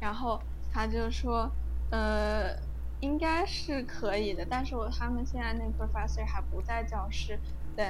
[0.00, 0.40] 然后
[0.70, 1.50] 他就说
[1.90, 2.56] 呃
[3.00, 7.38] 应该是可以的，但是我他们现在那 professor 还不在教室，
[7.76, 7.86] 等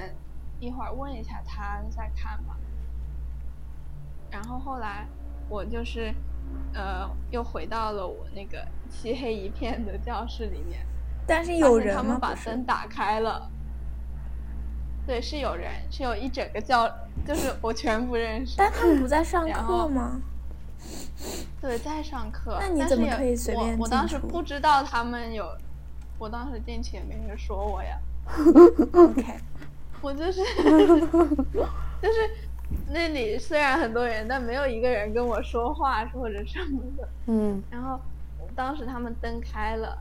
[0.59, 2.57] 一会儿问一下他再看吧。
[4.31, 5.07] 然后后来，
[5.49, 6.13] 我就是，
[6.73, 10.85] 呃，又回到了我那个漆黑一片的教室里面。
[11.27, 13.51] 但是有人他们把灯打开了。
[15.07, 16.91] 对，是有人，是有一整个教，
[17.27, 18.55] 就是我全不认识。
[18.57, 20.21] 但他们不在上课吗？
[21.61, 22.59] 对，在上课。
[22.61, 25.47] 那你怎么可以随便我我当时不知道他们有，
[26.19, 27.99] 我当时进去也没人说我呀。
[28.93, 29.25] OK。
[30.03, 30.41] 我就是，
[32.01, 32.31] 就是。
[32.91, 37.09] 那里虽然很多人，但没有一个人跟我说话或者什么的。
[37.27, 37.63] 嗯。
[37.71, 38.01] 然后
[38.57, 39.97] 当时他们灯开了，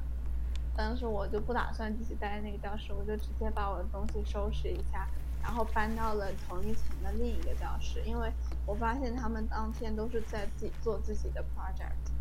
[0.76, 5.08] 当时我就不打算继续待在那个教室，我就直接把我的东西收拾一下，
[5.42, 8.32] 然后搬到了同一层的另一个教室，因为
[8.66, 12.12] 我发现他们当天都是在自己做自己的 project。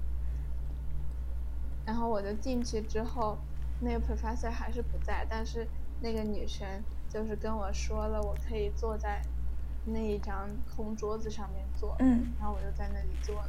[1.85, 3.39] 然后我就进去之后，
[3.81, 5.67] 那个 professor 还是不在，但是
[6.01, 6.67] 那个女生
[7.09, 9.23] 就是跟我说了，我可以坐在。
[9.85, 13.49] 那一张空桌子上面坐，嗯，然后我就在那里坐了，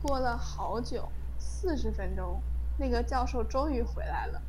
[0.00, 1.06] 过了好久，
[1.38, 2.40] 四十分钟，
[2.78, 4.40] 那个教授终于回来了。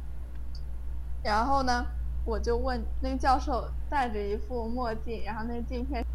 [1.23, 1.85] 然后呢，
[2.23, 6.05] 我就问那个教授戴着一副墨镜，然后那个镜片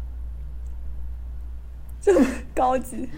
[2.01, 3.09] 这么高级。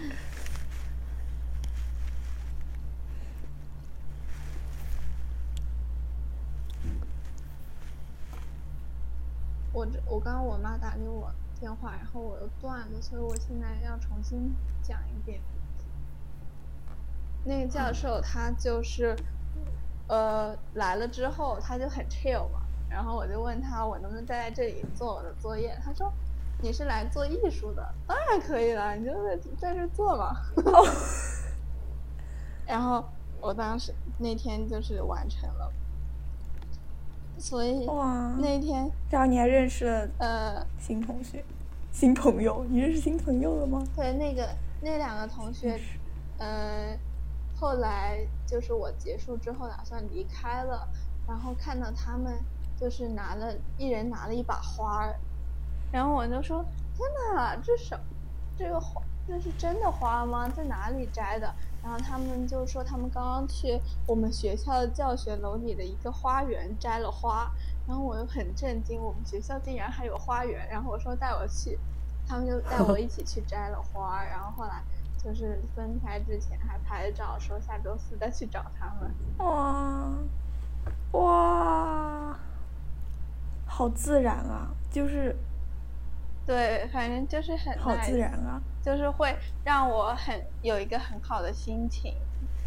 [9.72, 11.32] 我这我刚刚我妈打给我。
[11.60, 15.40] 电话，然后我又断了，所以我现在要重新讲一遍。
[17.44, 19.16] 那个教授他就是，
[20.06, 26.12] 呃，来了之后他就很 chill 嘛，然后我就问他我能不能待在这里做我的作业，他说
[26.62, 30.36] 你是来做艺术的，当然可以了，你就在在这做嘛。
[32.66, 33.04] 然后
[33.40, 35.72] 我当时那天就是完成了。
[37.38, 41.44] 所以哇，那天然后你还认识了呃新同学、
[41.92, 43.80] 新朋友，你认识新朋友了吗？
[43.94, 44.48] 对，那个
[44.82, 45.78] 那两个同学，
[46.38, 46.98] 嗯，
[47.58, 50.88] 后来就是我结束之后打算离开了，
[51.26, 52.38] 然后看到他们
[52.76, 55.16] 就是拿了一人拿了一把花儿，
[55.90, 56.64] 然后我就说
[56.96, 57.98] 天哪，这什
[58.56, 60.48] 这个花这是真的花吗？
[60.48, 61.52] 在哪里摘的？
[61.82, 67.50] 然后他们就说，他们刚刚去我们学校教学楼里的一个花园摘了花，
[67.86, 70.68] 然后我又很震惊，我们学校竟然还有花园。
[70.68, 71.78] 然后我说带我去，
[72.26, 74.24] 他们就带我一起去摘了花。
[74.24, 74.82] 然后后来
[75.22, 79.12] 就是分开之前还拍照，说下周四再去找他们。
[79.38, 80.14] 哇，
[81.12, 82.38] 哇，
[83.66, 85.36] 好自然啊，就是。
[86.46, 92.16] 对，反正就是很好自然啊，就是会让我很有一个很好的心情，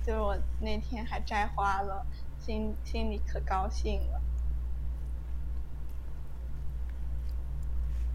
[0.05, 2.05] 就是我那天还摘花了，
[2.39, 4.21] 心心里可高兴了。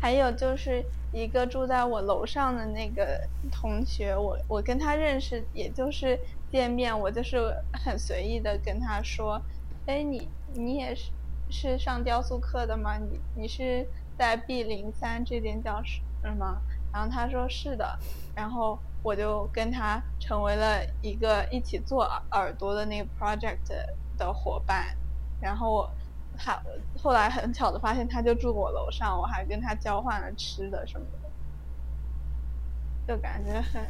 [0.00, 3.20] 还有就是一个住在我楼上的那个
[3.50, 6.18] 同学，我我跟他认识，也就是
[6.50, 9.40] 见面，我就是很随意的跟他说
[9.86, 11.10] ：“哎，你你也是
[11.50, 12.96] 是上雕塑课的吗？
[12.98, 13.86] 你你是？”
[14.18, 16.62] 在 B 零三这间教室是吗？
[16.90, 17.98] 然后他说是的，
[18.34, 23.58] 然后我就跟他成为了一个一起做耳朵的那个 project
[24.16, 24.96] 的伙伴。
[25.38, 25.86] 然后
[26.36, 26.60] 他
[27.02, 31.28] 后来很巧的发现他就住我楼上，我还跟他交换了吃的什么的，
[33.08, 33.82] 就感觉很。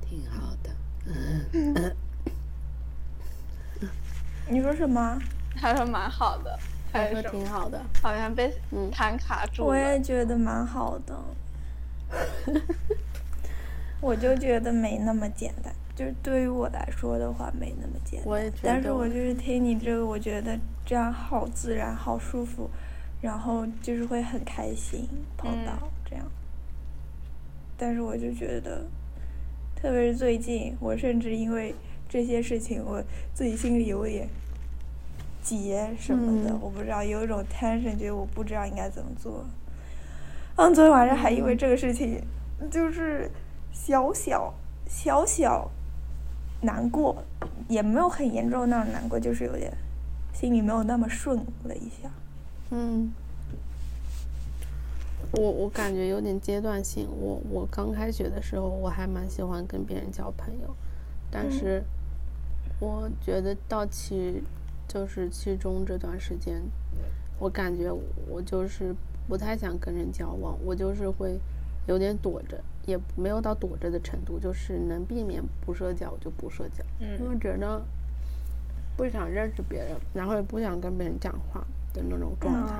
[0.00, 0.70] 挺好的，
[1.52, 1.94] 嗯，
[4.48, 5.18] 你说什么？
[5.54, 6.58] 他说蛮好的，
[6.90, 8.50] 他说挺好的，好像被
[8.90, 9.68] 弹卡住了。
[9.68, 11.14] 我也觉得蛮好的，
[14.00, 15.74] 我就觉得没那么简单。
[15.98, 18.28] 就是对于我来说的话，没那么简单。
[18.28, 18.62] 我也觉得。
[18.62, 22.70] 但是我就是听你这个，我觉得这样好自然，好舒服，
[23.20, 26.24] 然后就是会很开心碰到这样。
[27.76, 28.86] 但是我就觉得，
[29.74, 31.74] 特别是最近，我甚至因为。
[32.10, 34.26] 这些事情我自己心里有点
[35.42, 39.44] 结什么的，我不知道，有一种 tension，觉得我不知道应该怎么做。
[40.56, 42.18] 嗯，昨天晚上还因为这个事情，
[42.70, 43.30] 就是
[43.72, 44.54] 小小
[44.86, 45.70] 小小
[46.60, 47.22] 难过，
[47.68, 49.72] 也没有很严重那种难过，就是有点
[50.32, 52.10] 心里没有那么顺了一下。
[52.70, 53.12] 嗯，
[55.32, 57.08] 我我感觉有点阶段性。
[57.10, 60.74] 我我刚开学的时候，我还蛮喜欢跟别人交朋友，
[61.30, 61.82] 但是。
[62.80, 64.40] 我觉得到期
[64.86, 66.62] 就是期中这段时间，
[67.40, 67.90] 我感觉
[68.28, 68.94] 我就是
[69.26, 71.40] 不太想跟人交往，我就是会
[71.88, 77.80] 有点躲着，也没有到躲着的程度，就是能避免不社交就不社交，因为觉得
[78.96, 82.74] 不想认识别人，然后也不想跟别人讲话的那种状态，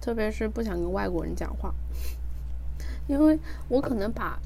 [0.00, 1.74] 特别是不想跟外国人讲话，
[3.08, 3.38] 因为
[3.68, 4.38] 我可能把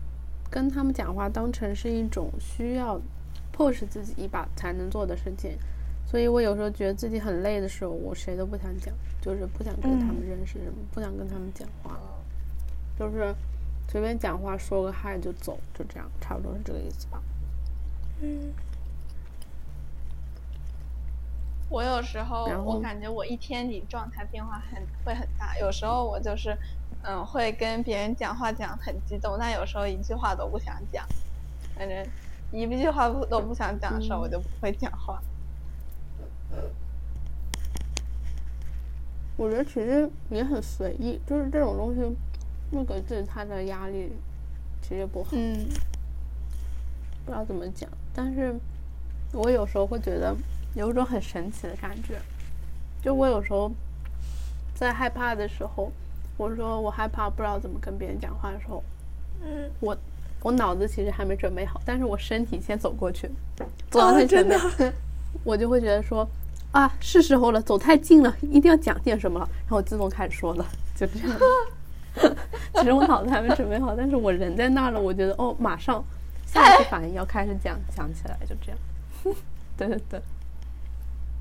[0.48, 3.00] 跟他们讲话当成是一种需要。
[3.56, 5.56] push 自己一把才能做的事情，
[6.04, 10.58] 所以我有时候觉得自己很累的时候，我谁都不想讲，就是不想跟他们认识，
[10.92, 11.98] 不想跟他们讲话，
[12.98, 13.34] 就是
[13.88, 17.22] 随便讲话说个嗨就走，就这样，差不多是这个意思吧。
[18.20, 18.52] 嗯。
[21.68, 26.56] 我有时候我感觉我一天里状态变化很会很大，有时候我就是
[27.02, 31.06] 嗯会跟别人讲话讲很激动，但有时候一句话都不想讲，
[31.76, 32.06] 反正。
[32.52, 35.20] 一句话不都不想讲的时候，我就不会讲话。
[39.36, 42.16] 我觉得其实也很随意，就是这种东西，
[42.70, 44.12] 不给自己太大压力，
[44.82, 45.30] 其实不好。
[45.32, 45.66] 嗯。
[47.24, 48.54] 不知道怎么讲，但是
[49.32, 50.34] 我有时候会觉得
[50.74, 52.20] 有一种很神奇的感觉。
[53.02, 53.70] 就我有时候
[54.74, 55.90] 在害怕的时候，
[56.36, 58.82] 我说我害怕不知道怎么跟别人讲话的时候，
[59.42, 59.96] 嗯，我。
[60.42, 63.28] 我脑子其实还没准备好，但是我身体先走过去，
[63.90, 64.60] 走到他前面，
[65.42, 66.28] 我就会觉得说，
[66.70, 70.64] 啊，是时候了，走太近了，一定要讲点什么了，然后自动开始说了，
[70.94, 71.36] 就这样。
[72.74, 76.02] 其实我脑子还没准备好，但是我人在那儿了，我觉得哦，马上
[76.46, 78.78] 下一次反应要开始讲，讲起来就这样。
[79.76, 80.20] 对对对。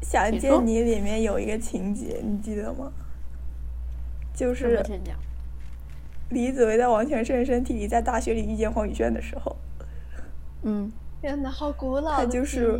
[0.01, 2.91] 想见你里面有一个情节，你记得吗？
[4.33, 4.83] 就是。
[6.29, 9.55] 李子维在王全胜身体里，在大学里遇见黄宇轩的时候，
[10.63, 12.79] 嗯，天呐，好古老他就是，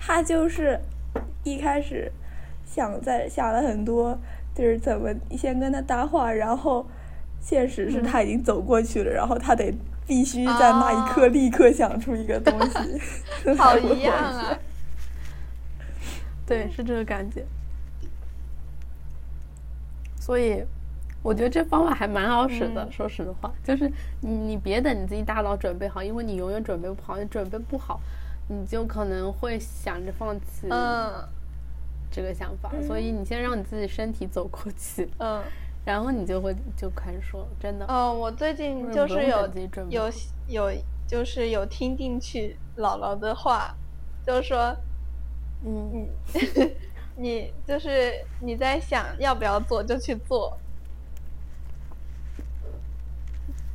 [0.00, 0.80] 他就是
[1.44, 2.10] 一开始
[2.64, 4.18] 想在想了很多，
[4.56, 6.86] 就是怎么先跟他搭话，然后
[7.40, 9.70] 现实是他已经走过去了，然后他得
[10.06, 14.58] 必须在那一刻立刻想出一个东西， 好一样啊，
[16.46, 17.44] 对，是这个感觉。
[20.18, 20.64] 所以，
[21.22, 22.90] 我觉得这方法还蛮好使的。
[22.90, 23.92] 说实话，就是
[24.22, 27.18] 你你别等你自己大脑准备好，因为你永远准备不好。
[27.18, 28.00] 你准备不好，
[28.48, 30.66] 你就可能会想着放弃
[32.10, 32.72] 这个想法。
[32.86, 35.42] 所以你先让你自己身体走过去，嗯，
[35.84, 37.86] 然后你就会就开始说真的。
[37.86, 39.48] 哦，我最近就是有
[39.88, 40.10] 有
[40.48, 40.72] 有
[41.06, 43.74] 就是有听进去姥姥的话，
[44.26, 44.76] 就是说，
[45.64, 46.08] 嗯。
[47.18, 50.54] 你就是你在想要不要做就去做，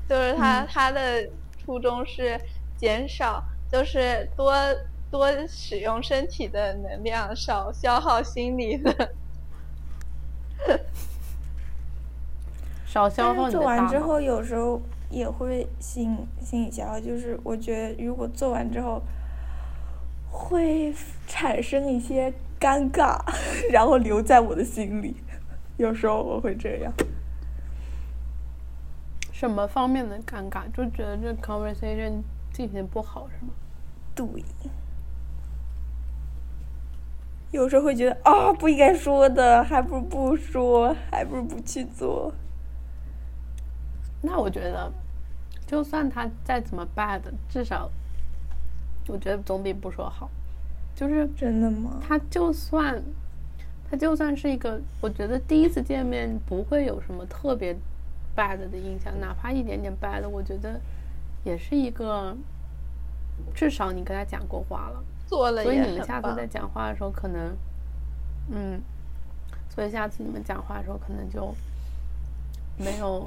[0.07, 1.27] 就是他他的
[1.57, 2.39] 初衷是
[2.77, 4.53] 减少，就是多
[5.11, 9.13] 多使用身体的能量，少消耗心理的，
[12.87, 13.49] 少消耗。
[13.49, 19.03] 做完之后有时候也会心心理消耗，就是我觉得如果做完之后
[20.29, 20.93] 会
[21.27, 22.33] 产生一些。
[22.61, 23.19] 尴尬，
[23.73, 25.15] 然后留在我的心里。
[25.77, 26.93] 有时候我会这样。
[29.31, 30.71] 什么方面的尴尬？
[30.71, 32.21] 就觉得这 conversation
[32.53, 33.51] 进行不好，是吗？
[34.13, 34.27] 对。
[37.51, 42.33] 有时候会觉得啊，不应该说的，还不如不说，还不如不去做。
[44.21, 44.91] 那我觉得，
[45.67, 47.89] 就算他再怎么 bad，至少
[49.07, 50.29] 我觉得总比不说好。
[50.95, 51.99] 就是真的吗？
[52.07, 53.01] 他就算，
[53.89, 57.75] 他就算是一个，我觉得第一次见面不会有什么特别
[58.35, 60.79] bad 的印象，哪怕一点点 bad，我觉得
[61.43, 62.35] 也是一个，
[63.53, 67.55] 至少你跟他讲过话了，做了，所以你们下次在讲话的时候，可能，
[68.49, 68.81] 嗯，
[69.69, 71.55] 所以下次你们讲话的时候，可能就
[72.77, 73.25] 没有，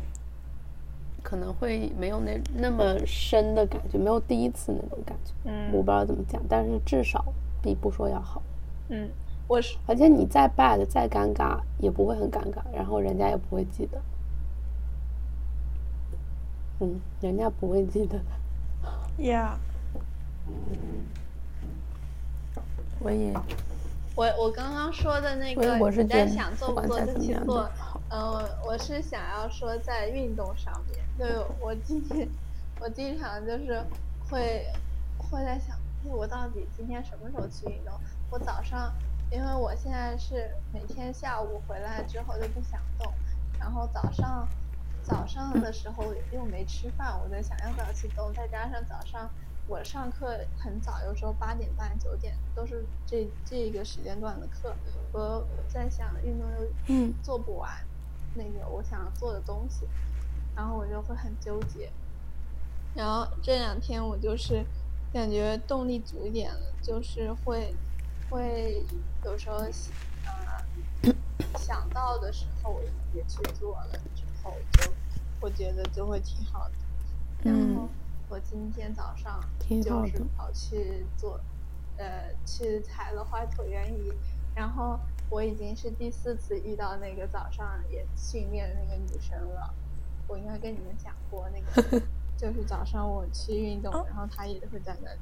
[1.22, 7.24] 可能会没有那那么深的感觉，没有第一次那种感觉，嗯，我不知道怎么讲，但是至少
[7.62, 8.42] 比不说要好，
[8.90, 9.08] 嗯。
[9.46, 14.02] 我是，而且你再 bad 再尴尬也不会很尴尬，然后人家也不会记得，
[16.80, 18.24] 嗯，人家不会记得的。
[19.18, 19.56] Yeah。
[23.04, 23.32] 我也，
[24.16, 27.70] 我我刚刚说的那个你在想做不做就去做，
[28.10, 32.26] 嗯，我是想要说在运动上面，对我今天
[32.80, 33.84] 我经常就是
[34.30, 34.66] 会
[35.18, 37.92] 会在想，我到底今天什么时候去运动？
[38.30, 38.92] 我早上。
[39.30, 43.12] 因为我现在是每天下午回来之后就不想动，
[43.58, 44.46] 然后早上
[45.02, 49.28] 早上的时候又没吃饭，我在想要不要去动，再加上早上
[49.66, 54.74] 我上课很早，有时候八点半九点都是这这个时间段的课，
[55.12, 57.70] 我在想运动又做不完
[58.34, 59.88] 那个我想做的东西，
[60.54, 61.90] 然后我就会很纠结，
[62.94, 64.64] 然后这两天我就是
[65.12, 67.74] 感觉动力足一点了，就是会。
[68.30, 68.82] 会
[69.22, 71.14] 有时候，呃，
[71.58, 74.90] 想到的时候我就直接去做了，之后就
[75.40, 76.74] 我觉得就会挺好的。
[77.42, 77.86] 然后
[78.34, 79.40] 我今天早上
[79.80, 81.38] 就是跑去做，
[81.96, 84.12] 呃，去踩了花椭圆仪。
[84.56, 84.98] 然后
[85.30, 89.72] 我已经是第四次遇到那个早上也训练的那个女生了。
[90.26, 92.02] 我应该跟你们讲过，那个
[92.36, 95.20] 就是早上我去运动，然后她也会在那里。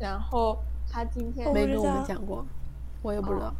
[0.00, 0.58] 然后。
[0.92, 2.44] 她今天没跟我们讲过，
[3.00, 3.54] 我也不知道。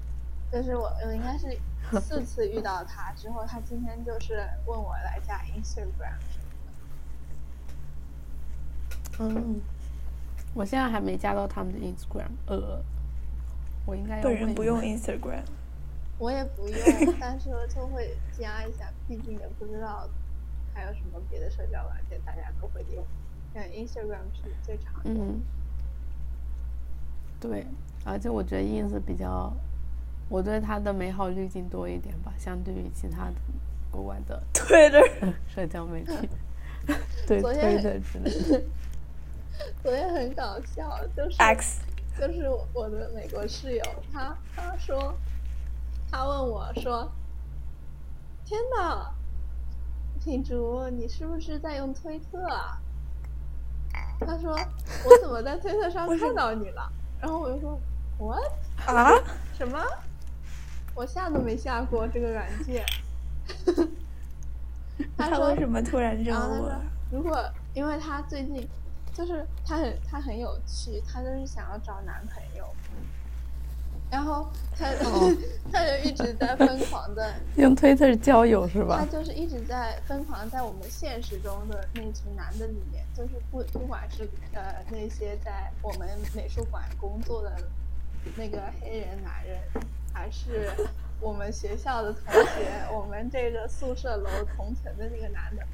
[0.50, 1.56] 就是我，我应该是
[2.00, 6.18] 四次遇到她之后，她今天就是问我来加 Instagram
[9.20, 9.60] 嗯，
[10.54, 12.82] 我现在还没加到他们的 Instagram，呃，
[13.86, 15.42] 我应该本人不用 Instagram，
[16.18, 20.08] 我也不用，但是就会加一下，毕竟也不知道
[20.72, 23.04] 还有什么别的社交软件大家都会用，
[23.52, 25.14] 但 Instagram 是最常用。
[25.28, 25.40] 嗯。
[27.38, 27.66] 对，
[28.04, 29.52] 而且我觉得 ins 比较，
[30.28, 33.34] 我对它的美好滤镜多一点吧，相对于其他的
[33.90, 36.28] 国外的 Twitter 社交媒体，
[37.26, 38.64] 对 Twitter 之类的。
[39.82, 41.80] 昨天很搞笑，就是 X，
[42.18, 43.82] 就是我的美国室友，
[44.12, 45.14] 他他说，
[46.10, 47.10] 他问我说，
[48.44, 49.10] 天呐，
[50.22, 52.80] 品竹，你是不是在用推特啊？
[54.20, 56.90] 他说，我怎么在推特上看到你了？
[57.20, 57.78] 然后我就说
[58.18, 58.52] ，what
[58.86, 59.12] 啊？
[59.56, 59.82] 什么？
[60.94, 62.84] 我下都没下过这个软件。
[65.16, 66.72] 他说为什么突然扔我？
[67.10, 67.42] 如果
[67.74, 68.68] 因为他最近
[69.14, 72.64] 就是她很她很有趣，她就是想要找男朋友。
[74.10, 74.86] 然后他
[75.70, 78.96] 他就一直在疯狂的 用推特交友是吧？
[78.98, 87.56] 她就是一直在疯狂在我们现实中的那群男的里面，就是不不管是呃那些在我们美术馆工作的
[88.36, 89.60] 那个黑人男人，
[90.12, 90.68] 还是
[91.20, 95.64] 我们学校的同学，我们这个宿舍楼同层的那个男的，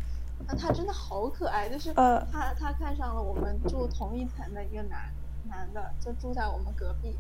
[0.47, 5.13] 那他真的好可爱，就是他他看上了我们住同一层的一个男
[5.49, 7.17] 男的，就住在我们隔壁。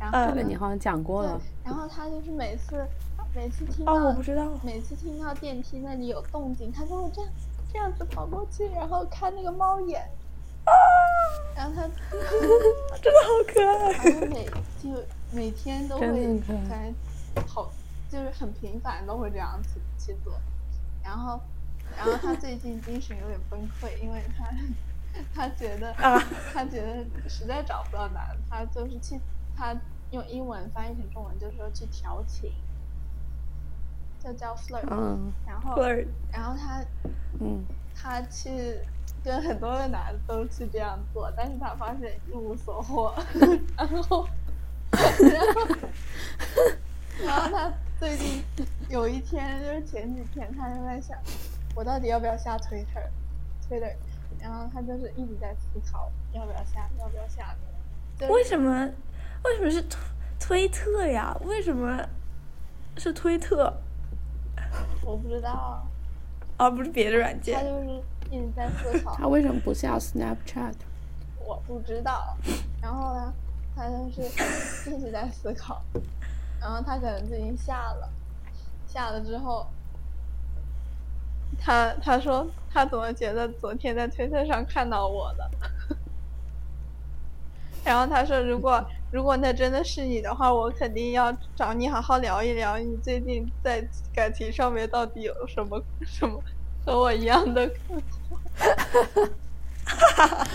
[0.00, 1.40] 这个你好像讲过了。
[1.64, 2.86] 然后他就是每次，
[3.34, 7.30] 每次听到，我不知道，每次听到电梯那里有动静，他就会这样
[7.72, 10.00] 这样子跑过去，然后看那个猫眼。
[10.64, 10.72] 啊！
[11.54, 11.82] 然后他
[13.00, 13.92] 真的好可爱。
[13.92, 14.46] 然后每
[14.82, 16.38] 就每天都会
[16.68, 16.92] 感
[17.34, 17.70] 觉好，
[18.10, 20.34] 就是很频繁都会这样子去做。
[21.02, 21.38] 然后，
[21.96, 24.46] 然后他最近精神有点崩溃，因为他
[25.34, 29.20] 他觉得他觉得实在找不到男，他就是去。
[29.56, 29.72] 他
[30.10, 32.52] 用英文翻译成中文，就是说去调情，
[34.18, 34.82] 就叫 flirt。
[34.90, 35.32] 嗯。
[35.46, 35.76] 然后，
[36.32, 36.84] 然后他，
[37.38, 37.64] 嗯，
[37.94, 38.80] 他去
[39.22, 43.14] 跟很多个男的都去这样做，但是他发现一无所获。
[43.78, 44.26] 然后，
[44.90, 45.76] 然后，
[47.24, 48.42] 然后他最近
[48.88, 51.16] 有一天，就是前几天，他就在想，
[51.74, 53.94] 我到底要不要下 Twitter？Twitter。
[54.40, 57.54] 然后他就是一直在思考要不要下，要不要下
[58.28, 58.90] 为什么？
[59.44, 59.98] 为什么是推
[60.38, 61.34] 推特呀？
[61.44, 62.06] 为什么
[62.98, 63.72] 是推特？
[65.02, 65.86] 我不知道，
[66.58, 67.56] 而不是别的软件。
[67.56, 69.14] 他就是一直在思考。
[69.16, 70.74] 他为什么不下 Snapchat？
[71.38, 72.36] 我不知道。
[72.82, 73.32] 然后呢，
[73.74, 75.82] 他就是一直在思考。
[76.60, 78.10] 然后他可能最近下了，
[78.86, 79.66] 下了之后，
[81.58, 85.50] 他他说他怎么觉得昨天在推特上看到我了，
[87.84, 96.42] 然后他说如果 如果那真的是你的话，我肯定要找你好好聊一聊，你最近在感情上面到底有什么什么
[96.84, 99.30] 和我一样的困惑。
[99.86, 100.48] 哈哈，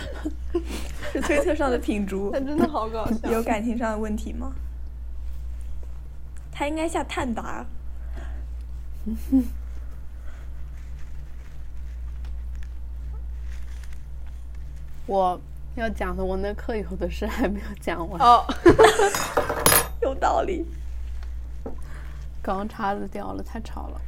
[1.14, 3.32] 是推特上的品竹，他真的好搞笑。
[3.32, 4.52] 有感情上的问题吗？
[6.52, 7.66] 他应该下探答。
[15.10, 15.42] 我
[15.74, 18.22] 要讲的我那课有的是还没有讲完。
[18.22, 18.46] 哦，
[20.04, 20.64] 有道理。
[22.44, 24.00] 刚刚叉子掉了，太吵了。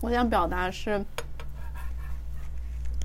[0.00, 1.04] 我想表达是。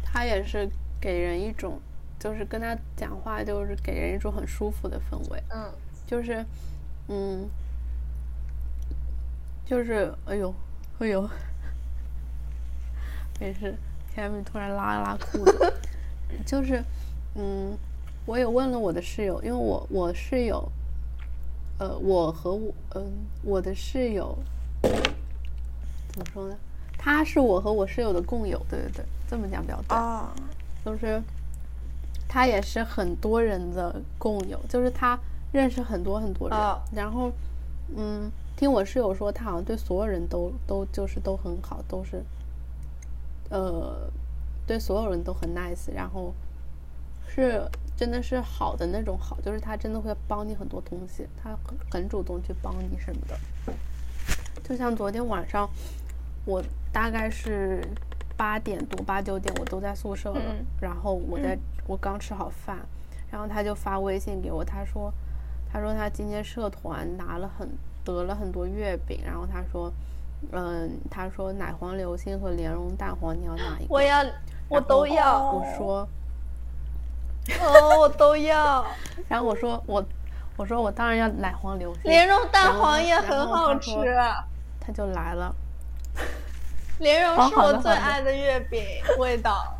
[0.04, 0.70] 他也是
[1.00, 1.80] 给人一种，
[2.20, 5.44] 就是跟他讲话，就是给人一种很舒服的氛围。
[5.50, 5.74] 嗯，
[6.06, 6.46] 就是，
[7.08, 7.50] 嗯，
[9.66, 10.54] 就是，哎呦，
[11.00, 11.28] 哎呦，
[13.40, 13.76] 没事。
[14.14, 15.74] 前面突然拉拉裤子，
[16.46, 16.84] 就是，
[17.36, 17.78] 嗯，
[18.26, 20.72] 我也问了我的室友，因为我我室友，
[21.80, 23.04] 呃，我和我，嗯，
[23.44, 24.38] 我的室友
[26.14, 26.56] 怎么说呢？
[26.98, 29.06] 他是我和我室友的共友，对对对。
[29.28, 29.96] 这么讲比较对，
[30.84, 31.24] 就是
[32.28, 35.18] 他也是很多人的共有，就是他
[35.54, 36.58] 认识很多很多人，
[36.92, 37.32] 然后
[37.96, 42.22] 嗯，听我室友说，他好像对所有人都都就是都很好，都是
[43.50, 44.12] 呃
[44.72, 46.34] 对所有人都很 nice，然后
[47.28, 47.62] 是
[47.98, 53.38] 真的是好的那种好，就是他真的会帮你很多东西，他很很主动去帮你什么的，
[54.64, 55.70] 就像昨天晚上
[56.46, 56.64] 我
[56.94, 57.84] 大概是。
[58.38, 60.42] 八点多八九点我都在宿舍了，
[60.82, 61.56] 然后我在
[61.86, 62.80] 我刚吃好饭，
[63.30, 65.14] 然后他就发微信给我，他说，
[65.72, 67.70] 他说他今天社团拿了很
[68.04, 69.94] 得了很多月饼，然后他说，
[70.52, 73.94] 嗯，他说奶黄流心和莲蓉蛋黄你要哪一个？
[73.94, 74.24] 我要，
[74.72, 75.52] 我都要。
[75.52, 76.08] 我说，
[77.60, 78.86] 哦，我都要。
[79.28, 80.04] 然后我说我，
[80.56, 83.92] 我说我当然要奶黄流心，莲蓉蛋黄也很好吃。
[84.80, 85.54] 他就来了。
[87.00, 88.82] 莲蓉是我最爱的月饼
[89.18, 89.76] 味道，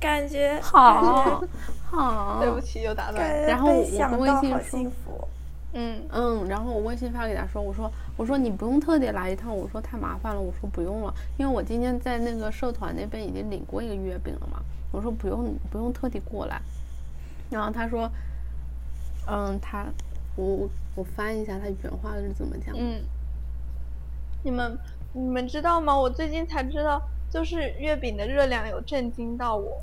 [0.00, 1.42] 感觉好
[1.90, 2.38] 好。
[2.40, 3.42] 对不起，又打断。
[3.42, 5.28] 然后我微信幸福。
[5.74, 14.62] 嗯嗯，然后我微信发给他说：“我说我说你不用特地来一趟，我说太麻烦了，我说不用了，因为我今天在那个社团那边已经领过一个月饼了嘛，
[14.92, 16.60] 我说不用不用特地过来。”
[17.50, 18.10] 然后他说
[19.28, 19.86] ：“嗯，他
[20.36, 23.02] 我我翻一下他原话是怎么讲。”嗯，
[24.42, 24.78] 你们。
[25.16, 25.96] 你们知道吗？
[25.96, 27.00] 我最近才知道，
[27.30, 29.80] 就是月饼的热量有震惊到我，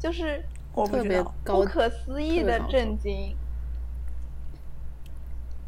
[0.00, 0.44] 就是
[0.74, 3.36] 特别不可思议的震惊。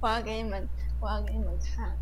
[0.01, 0.66] 我要给你们，
[1.01, 1.92] 我要给你们看。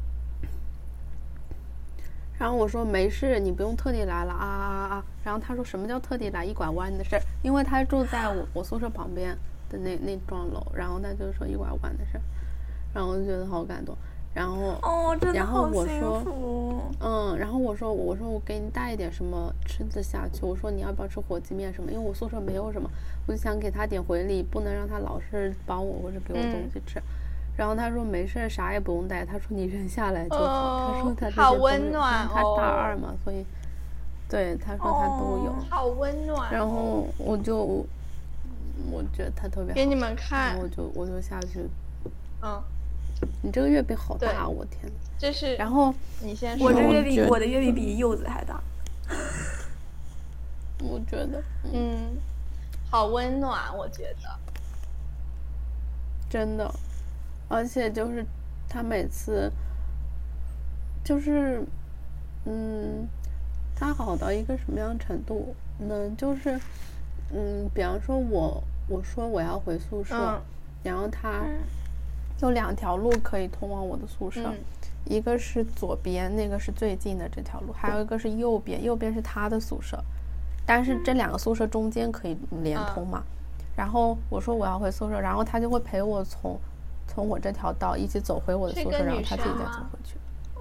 [2.39, 5.05] 然后我说没事，你不用特地来了啊啊啊！
[5.25, 6.45] 然后他说什么叫特地来？
[6.45, 9.37] 一拐弯的事儿，因为他住在我 我宿舍旁边
[9.69, 12.23] 的那那幢楼，然后他就说一拐弯的事儿，
[12.95, 13.97] 然后我就觉得好感动。
[14.33, 14.79] 然后，
[15.35, 16.23] 然后我说，
[17.01, 20.47] 嗯，然后我说，我说我给你带一点什么吃的下去。
[20.47, 21.91] 我说你要不要吃火鸡面什么？
[21.91, 22.89] 因为我宿舍没有什么，
[23.27, 27.03] 我就想给他点回礼，不能让他老是帮我或者给我东西吃。
[27.59, 29.25] 然后他说没事，啥也不用带。
[29.27, 30.95] 他说你人下来就好。
[30.95, 33.45] 他说他好温暖他大二嘛，所以，
[34.29, 35.53] 对，他说他都有。
[35.69, 36.53] 好温暖。
[36.53, 37.85] 然后我就，
[38.93, 39.75] 我觉得他特别。
[39.75, 40.51] 给你们看。
[40.51, 41.69] 然后我就我就下去，
[42.43, 42.63] 嗯。
[43.43, 44.89] 你这个月饼好大，我天！
[45.19, 45.93] 这是，然后
[46.23, 46.69] 你先说。
[46.69, 48.63] 我这月饼，我的月饼比柚子还大。
[50.81, 51.43] 我觉得，
[51.73, 52.17] 嗯，
[52.89, 54.31] 好温暖，我觉得。
[56.31, 56.73] 真的，
[57.49, 58.25] 而且就是
[58.69, 59.51] 他每次，
[61.03, 61.65] 就是，
[62.45, 63.09] 嗯，
[63.75, 65.55] 他好到一个什么样程度？
[65.79, 66.11] 呢？
[66.17, 66.61] 就是，
[67.33, 70.41] 嗯，比方说我我说我要回宿舍，
[70.83, 71.43] 然后他。
[72.41, 74.55] 有两条路可以通往我的宿舍，
[75.05, 80.01] 一个是左边，那个是最近的这条路，还有一个是右边，右边是他的宿舍，
[80.65, 83.25] 但是这两个宿舍中间可以连通嘛？
[83.75, 86.57] 然后我说我要回宿舍，然后他就会陪我从
[87.09, 90.15] 从我这条道一起走回我的宿舍，然后他自己再走回去。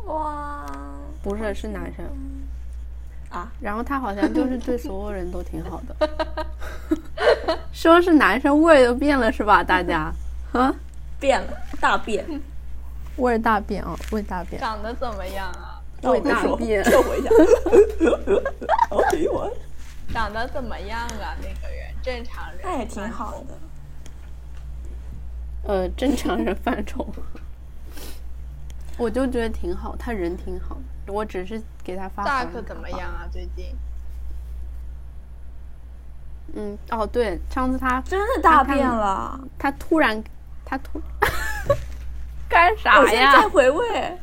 [0.07, 0.65] 哇，
[1.21, 2.05] 不是，是男生
[3.29, 3.51] 啊。
[3.59, 6.09] 然后他好像就是对 所有人都挺好的，
[7.71, 9.63] 说是男生味都变了是吧？
[9.63, 10.11] 大家
[10.53, 10.73] 啊？
[11.19, 11.47] 变了，
[11.81, 12.25] 大变，
[13.17, 14.59] 味大变啊，味大变。
[14.61, 15.81] 长得怎么样啊？
[16.03, 16.83] 味大变。
[16.83, 17.29] 撤回一下。
[20.13, 21.35] 长得怎么样啊？
[21.41, 22.61] 那个人，正常人。
[22.63, 23.57] 那也挺好的。
[25.67, 27.05] 呃，正常人范畴。
[28.97, 30.77] 我就觉得挺好，他人挺好。
[31.07, 32.23] 我只是给他发。
[32.23, 33.27] 大可怎么样啊？
[33.31, 33.75] 最近？
[36.53, 39.39] 嗯，哦，对，上次他真的大变了。
[39.59, 40.23] 他突然，
[40.65, 41.01] 他突
[42.47, 43.01] 干啥呀？
[43.01, 44.17] 我现在回味，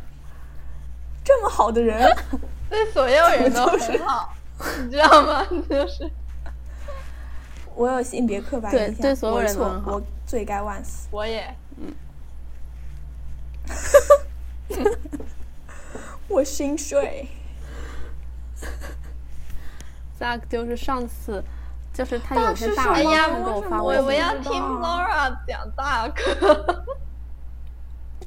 [1.22, 2.10] 这么好的人，
[2.70, 4.34] 对所有人都很好，
[4.82, 5.46] 你知道吗？
[5.68, 6.10] 就是。
[7.74, 11.08] 我有性别刻板印象，对对，所有人我罪该万死。
[11.10, 11.94] 我也，嗯。
[16.28, 17.28] 我心碎。
[20.18, 21.42] Zack 就是上次，
[21.92, 26.14] 就是他有些大给我发我我要听 Laura 讲 Zack。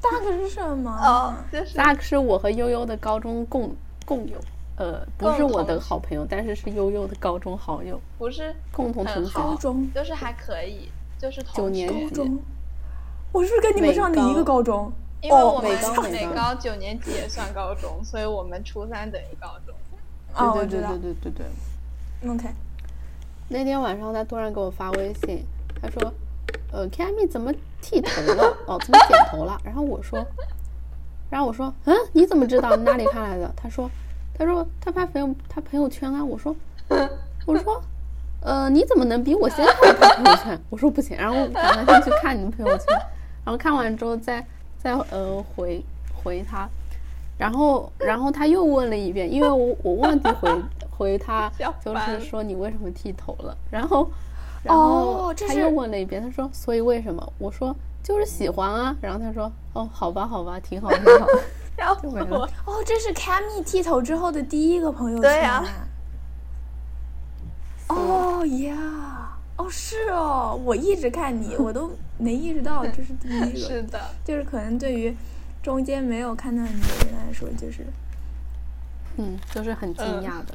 [0.00, 0.90] Zack 是什么？
[0.90, 3.74] 哦，就是 Zack 是我和悠悠的高中共
[4.04, 4.38] 共有，
[4.78, 8.00] 呃，不是我的好朋友，但是是悠悠的高中好友。
[8.16, 12.20] 不是共同同学，高中就是还可以，就是九年级。
[13.32, 14.90] 我是不是跟你们上的一个高中？
[15.20, 15.70] 因为我们
[16.10, 19.74] 美高九年级也算高中，所以我们初三等于高中。
[20.34, 22.30] 哦，对对对对对对。
[22.30, 22.48] OK。
[23.48, 25.44] 那天晚上他突然给我发微信，
[25.82, 26.12] 他说
[26.70, 28.56] ：“呃 k a m i 怎么剃头了？
[28.66, 30.24] 哦，怎么剪头了？”然后我说
[31.28, 32.76] ：“然后我说，嗯，你怎么知道？
[32.76, 33.90] 哪里看来的？”他说
[34.38, 36.54] ：“他说他发朋友他朋友圈啊。”我说
[37.44, 37.82] ：“我说，
[38.40, 42.86] 呃，你怎么能比我先看他朋友圈？”我说：“不行。”然后赶快先去看你的朋友圈，
[43.44, 44.46] 然后看完之后再。
[44.80, 45.84] 再呃回
[46.22, 46.68] 回他，
[47.36, 50.48] 然后然后他又问了一遍，因为我我忘记回
[50.88, 51.50] 回他，
[51.84, 53.56] 就是说你为什么剃头了？
[53.72, 54.08] 然后
[54.62, 57.32] 然后他又问了一遍，他说所以为什么？
[57.38, 57.74] 我说
[58.04, 58.94] 就是喜欢啊。
[59.00, 61.26] 然后他说哦好吧好吧挺好挺好，
[61.78, 62.48] 笑死我！
[62.64, 65.22] 哦这是 Cammy 剃头之后的第一个朋友圈。
[65.22, 65.64] 对呀。
[67.88, 68.74] 哦呀。
[69.56, 73.58] 哦，是哦，我一直看你，我都没意识到 这是第一个。
[73.58, 75.16] 是的，就是可能对于
[75.62, 77.84] 中间没有看到你的人来说，就是，
[79.16, 80.54] 嗯，就是很惊讶的。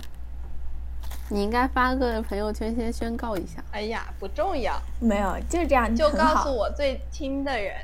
[1.30, 3.62] 你应该发个朋友圈先宣告一下。
[3.72, 4.82] 哎呀，不重要。
[5.02, 7.76] 没有，就是这样，就告诉我最亲的人，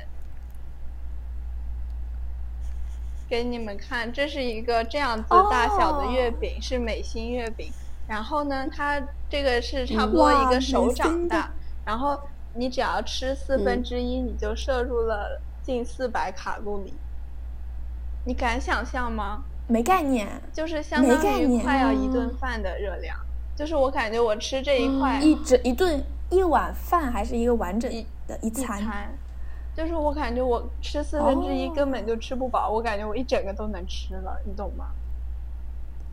[3.30, 7.68] 给你们看，这是一个这样子大小的月饼，是美心月饼。
[8.08, 11.48] 然后呢，它这个是差不多一个手掌大，
[11.86, 12.18] 然后
[12.54, 16.92] 你只要吃四分之一，你就摄入了近四百卡路里。
[18.24, 19.44] 你敢想象吗？
[19.68, 23.16] 没概念，就是相当于快要一顿饭的热量。
[23.54, 27.88] 就是我感觉我吃这一块一整一顿一碗饭，还是一个完整
[28.26, 29.14] 的一餐。
[29.76, 34.86] 就是我感觉我吃四分之一根本就吃不饱，我感觉我一整个都能吃了，你懂吗？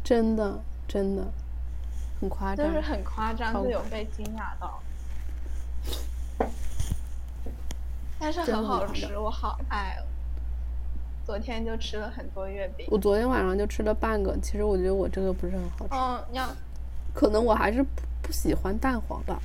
[0.03, 1.23] 真的，真的。
[2.19, 4.79] 很夸张，就是很夸张，就有被惊讶到。
[8.19, 10.03] 但是很好吃，我好爱哦。
[11.25, 12.87] 昨天就吃了很多月饼。
[12.89, 15.93] 我昨天晚上就吃了半个，其实我觉得我这个不是很好吃。
[15.93, 16.47] 嗯，要。
[17.13, 19.39] 可能我还是不不喜欢蛋黄吧。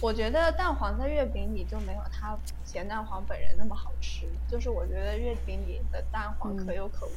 [0.00, 7.10] 我觉得蛋黄在月饼里就没有它咸蛋黄本人那么好吃，就是我觉得月饼里的蛋黄可有可无。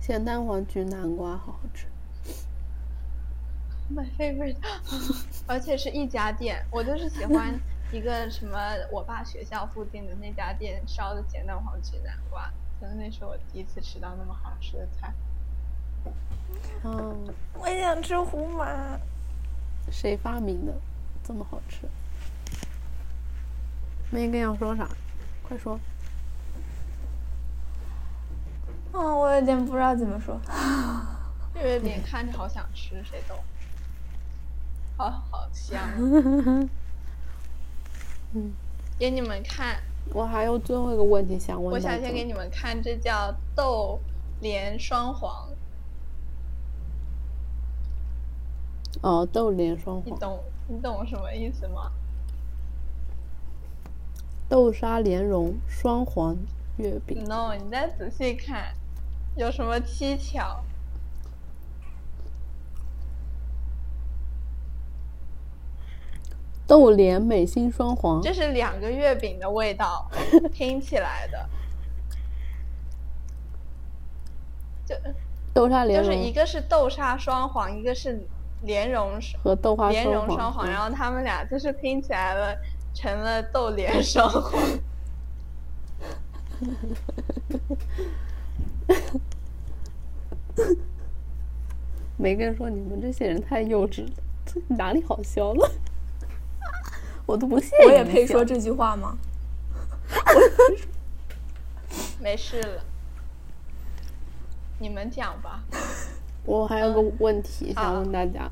[0.00, 1.86] 咸蛋黄焗南瓜好好吃，
[3.94, 4.56] My favorite，
[5.46, 7.60] 而且是一家店，我就是喜欢
[7.92, 8.58] 一个什么，
[8.90, 12.50] 我爸学校附近的那家店烧的咸蛋黄焗南瓜，
[12.80, 15.12] 可能那是我第一次吃到那么好吃的菜。
[16.84, 18.98] 嗯，我想吃胡麻。
[19.90, 20.72] 谁发明的？
[21.22, 21.88] 这么好吃？
[24.10, 24.88] 没跟要说啥？
[25.42, 25.78] 快说。
[28.92, 30.40] 哦，我有点不知道怎么说。
[31.62, 33.36] 月饼看着好想吃，谁懂？
[34.96, 35.80] 好好香。
[38.32, 38.52] 嗯，
[38.98, 39.76] 给你们看。
[40.14, 41.72] 我还有最后一个问题想问。
[41.72, 44.00] 我想先给你们看，这叫豆
[44.40, 45.47] 莲双黄。
[49.02, 50.06] 哦，豆莲双黄。
[50.06, 50.40] 你懂？
[50.68, 51.92] 你懂什么意思吗？
[54.48, 56.36] 豆沙莲蓉双黄
[56.78, 57.24] 月饼。
[57.24, 58.74] No，你再仔细看。
[59.36, 60.62] 有什么蹊跷？
[66.66, 70.10] 豆莲美心双黄，这是两个月饼的味道
[70.52, 71.48] 拼起来的。
[74.84, 74.94] 就
[75.54, 78.26] 豆沙莲蓉，就是一个是豆沙双黄，一个是
[78.62, 82.56] 莲蓉和豆花莲蓉双黄，然后他们俩就是拼起来了，
[82.94, 84.52] 成了豆莲双黄。
[92.16, 94.10] 没跟说你们这些人太幼稚了，
[94.76, 95.70] 哪里好笑了？
[97.26, 97.70] 我都不信。
[97.86, 99.16] 我也配说这句话吗？
[102.18, 102.82] 没事了，
[104.80, 105.62] 你们讲吧。
[106.48, 108.50] 我还有个问题想问大家，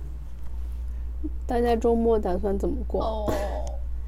[1.47, 3.02] 大家周末打算怎么过？
[3.02, 3.32] 哦，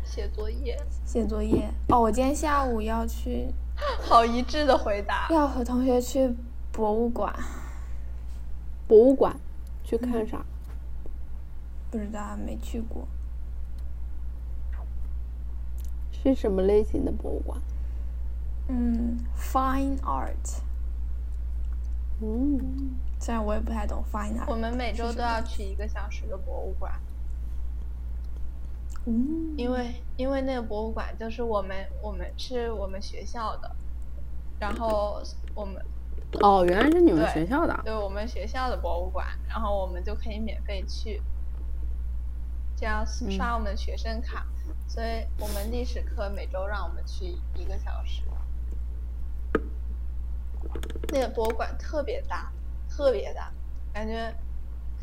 [0.04, 0.78] 写作业。
[1.06, 1.70] 写作业。
[1.88, 3.48] 哦，我今天下午要去。
[4.02, 5.26] 好一致的回答。
[5.30, 6.30] 要和同学去
[6.70, 7.34] 博物馆。
[8.86, 9.34] 博物馆，
[9.82, 10.44] 去看啥？
[11.90, 13.08] 不知道，没去过。
[16.12, 17.58] 是什么类型的博物馆？
[18.68, 20.60] 嗯，Fine Art。
[22.20, 24.50] 嗯，虽然我也不太懂 Fine Art。
[24.50, 27.00] 我们每周都要去一个小时的博物馆。
[29.06, 29.54] 嗯。
[29.56, 33.70] 因为因为那个博物馆就是我们我们是我们学校的，
[34.58, 35.22] 然后
[35.54, 35.80] 我们。
[36.42, 37.80] 哦，原来是你们学校的。
[37.84, 41.22] 对，我们学校的博物馆，然后我们就可以免费去，
[42.76, 44.46] 这样刷我们的学生卡。
[44.86, 48.22] 所以我们历史课每周让我们去一个小时。
[51.08, 52.50] 那个博物馆特别大，
[52.88, 53.50] 特别大，
[53.92, 54.34] 感觉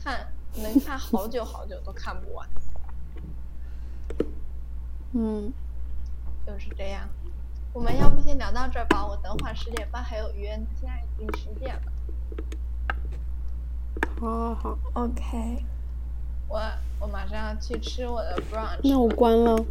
[0.04, 2.48] 看能看好久好久都看不完。
[5.14, 5.52] 嗯，
[6.46, 7.08] 就是这样。
[7.74, 10.50] 我们要不先聊到这儿吧，我等会儿十点半还有约，
[10.80, 11.92] 现在已经十点了。
[14.20, 15.66] 好，好，OK。
[16.48, 16.62] 我
[17.00, 18.80] 我马上要去吃我的 brunch。
[18.84, 19.66] 那我关了。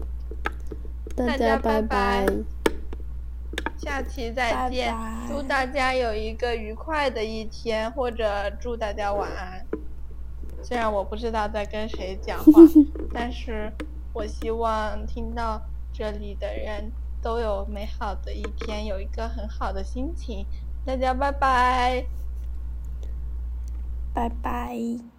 [1.16, 2.27] 大家拜拜。
[3.78, 4.94] 下期再见，
[5.28, 9.66] 祝大家有一个愉快的一天，或者祝大家晚安。
[10.62, 12.52] 虽然我不知道在跟谁讲话，
[13.12, 13.72] 但是
[14.12, 15.60] 我希望听到
[15.93, 16.93] 这里的人。
[17.24, 20.44] 都有美好的一天，有一个很好的心情。
[20.85, 22.05] 大家拜拜，
[24.12, 25.14] 拜拜。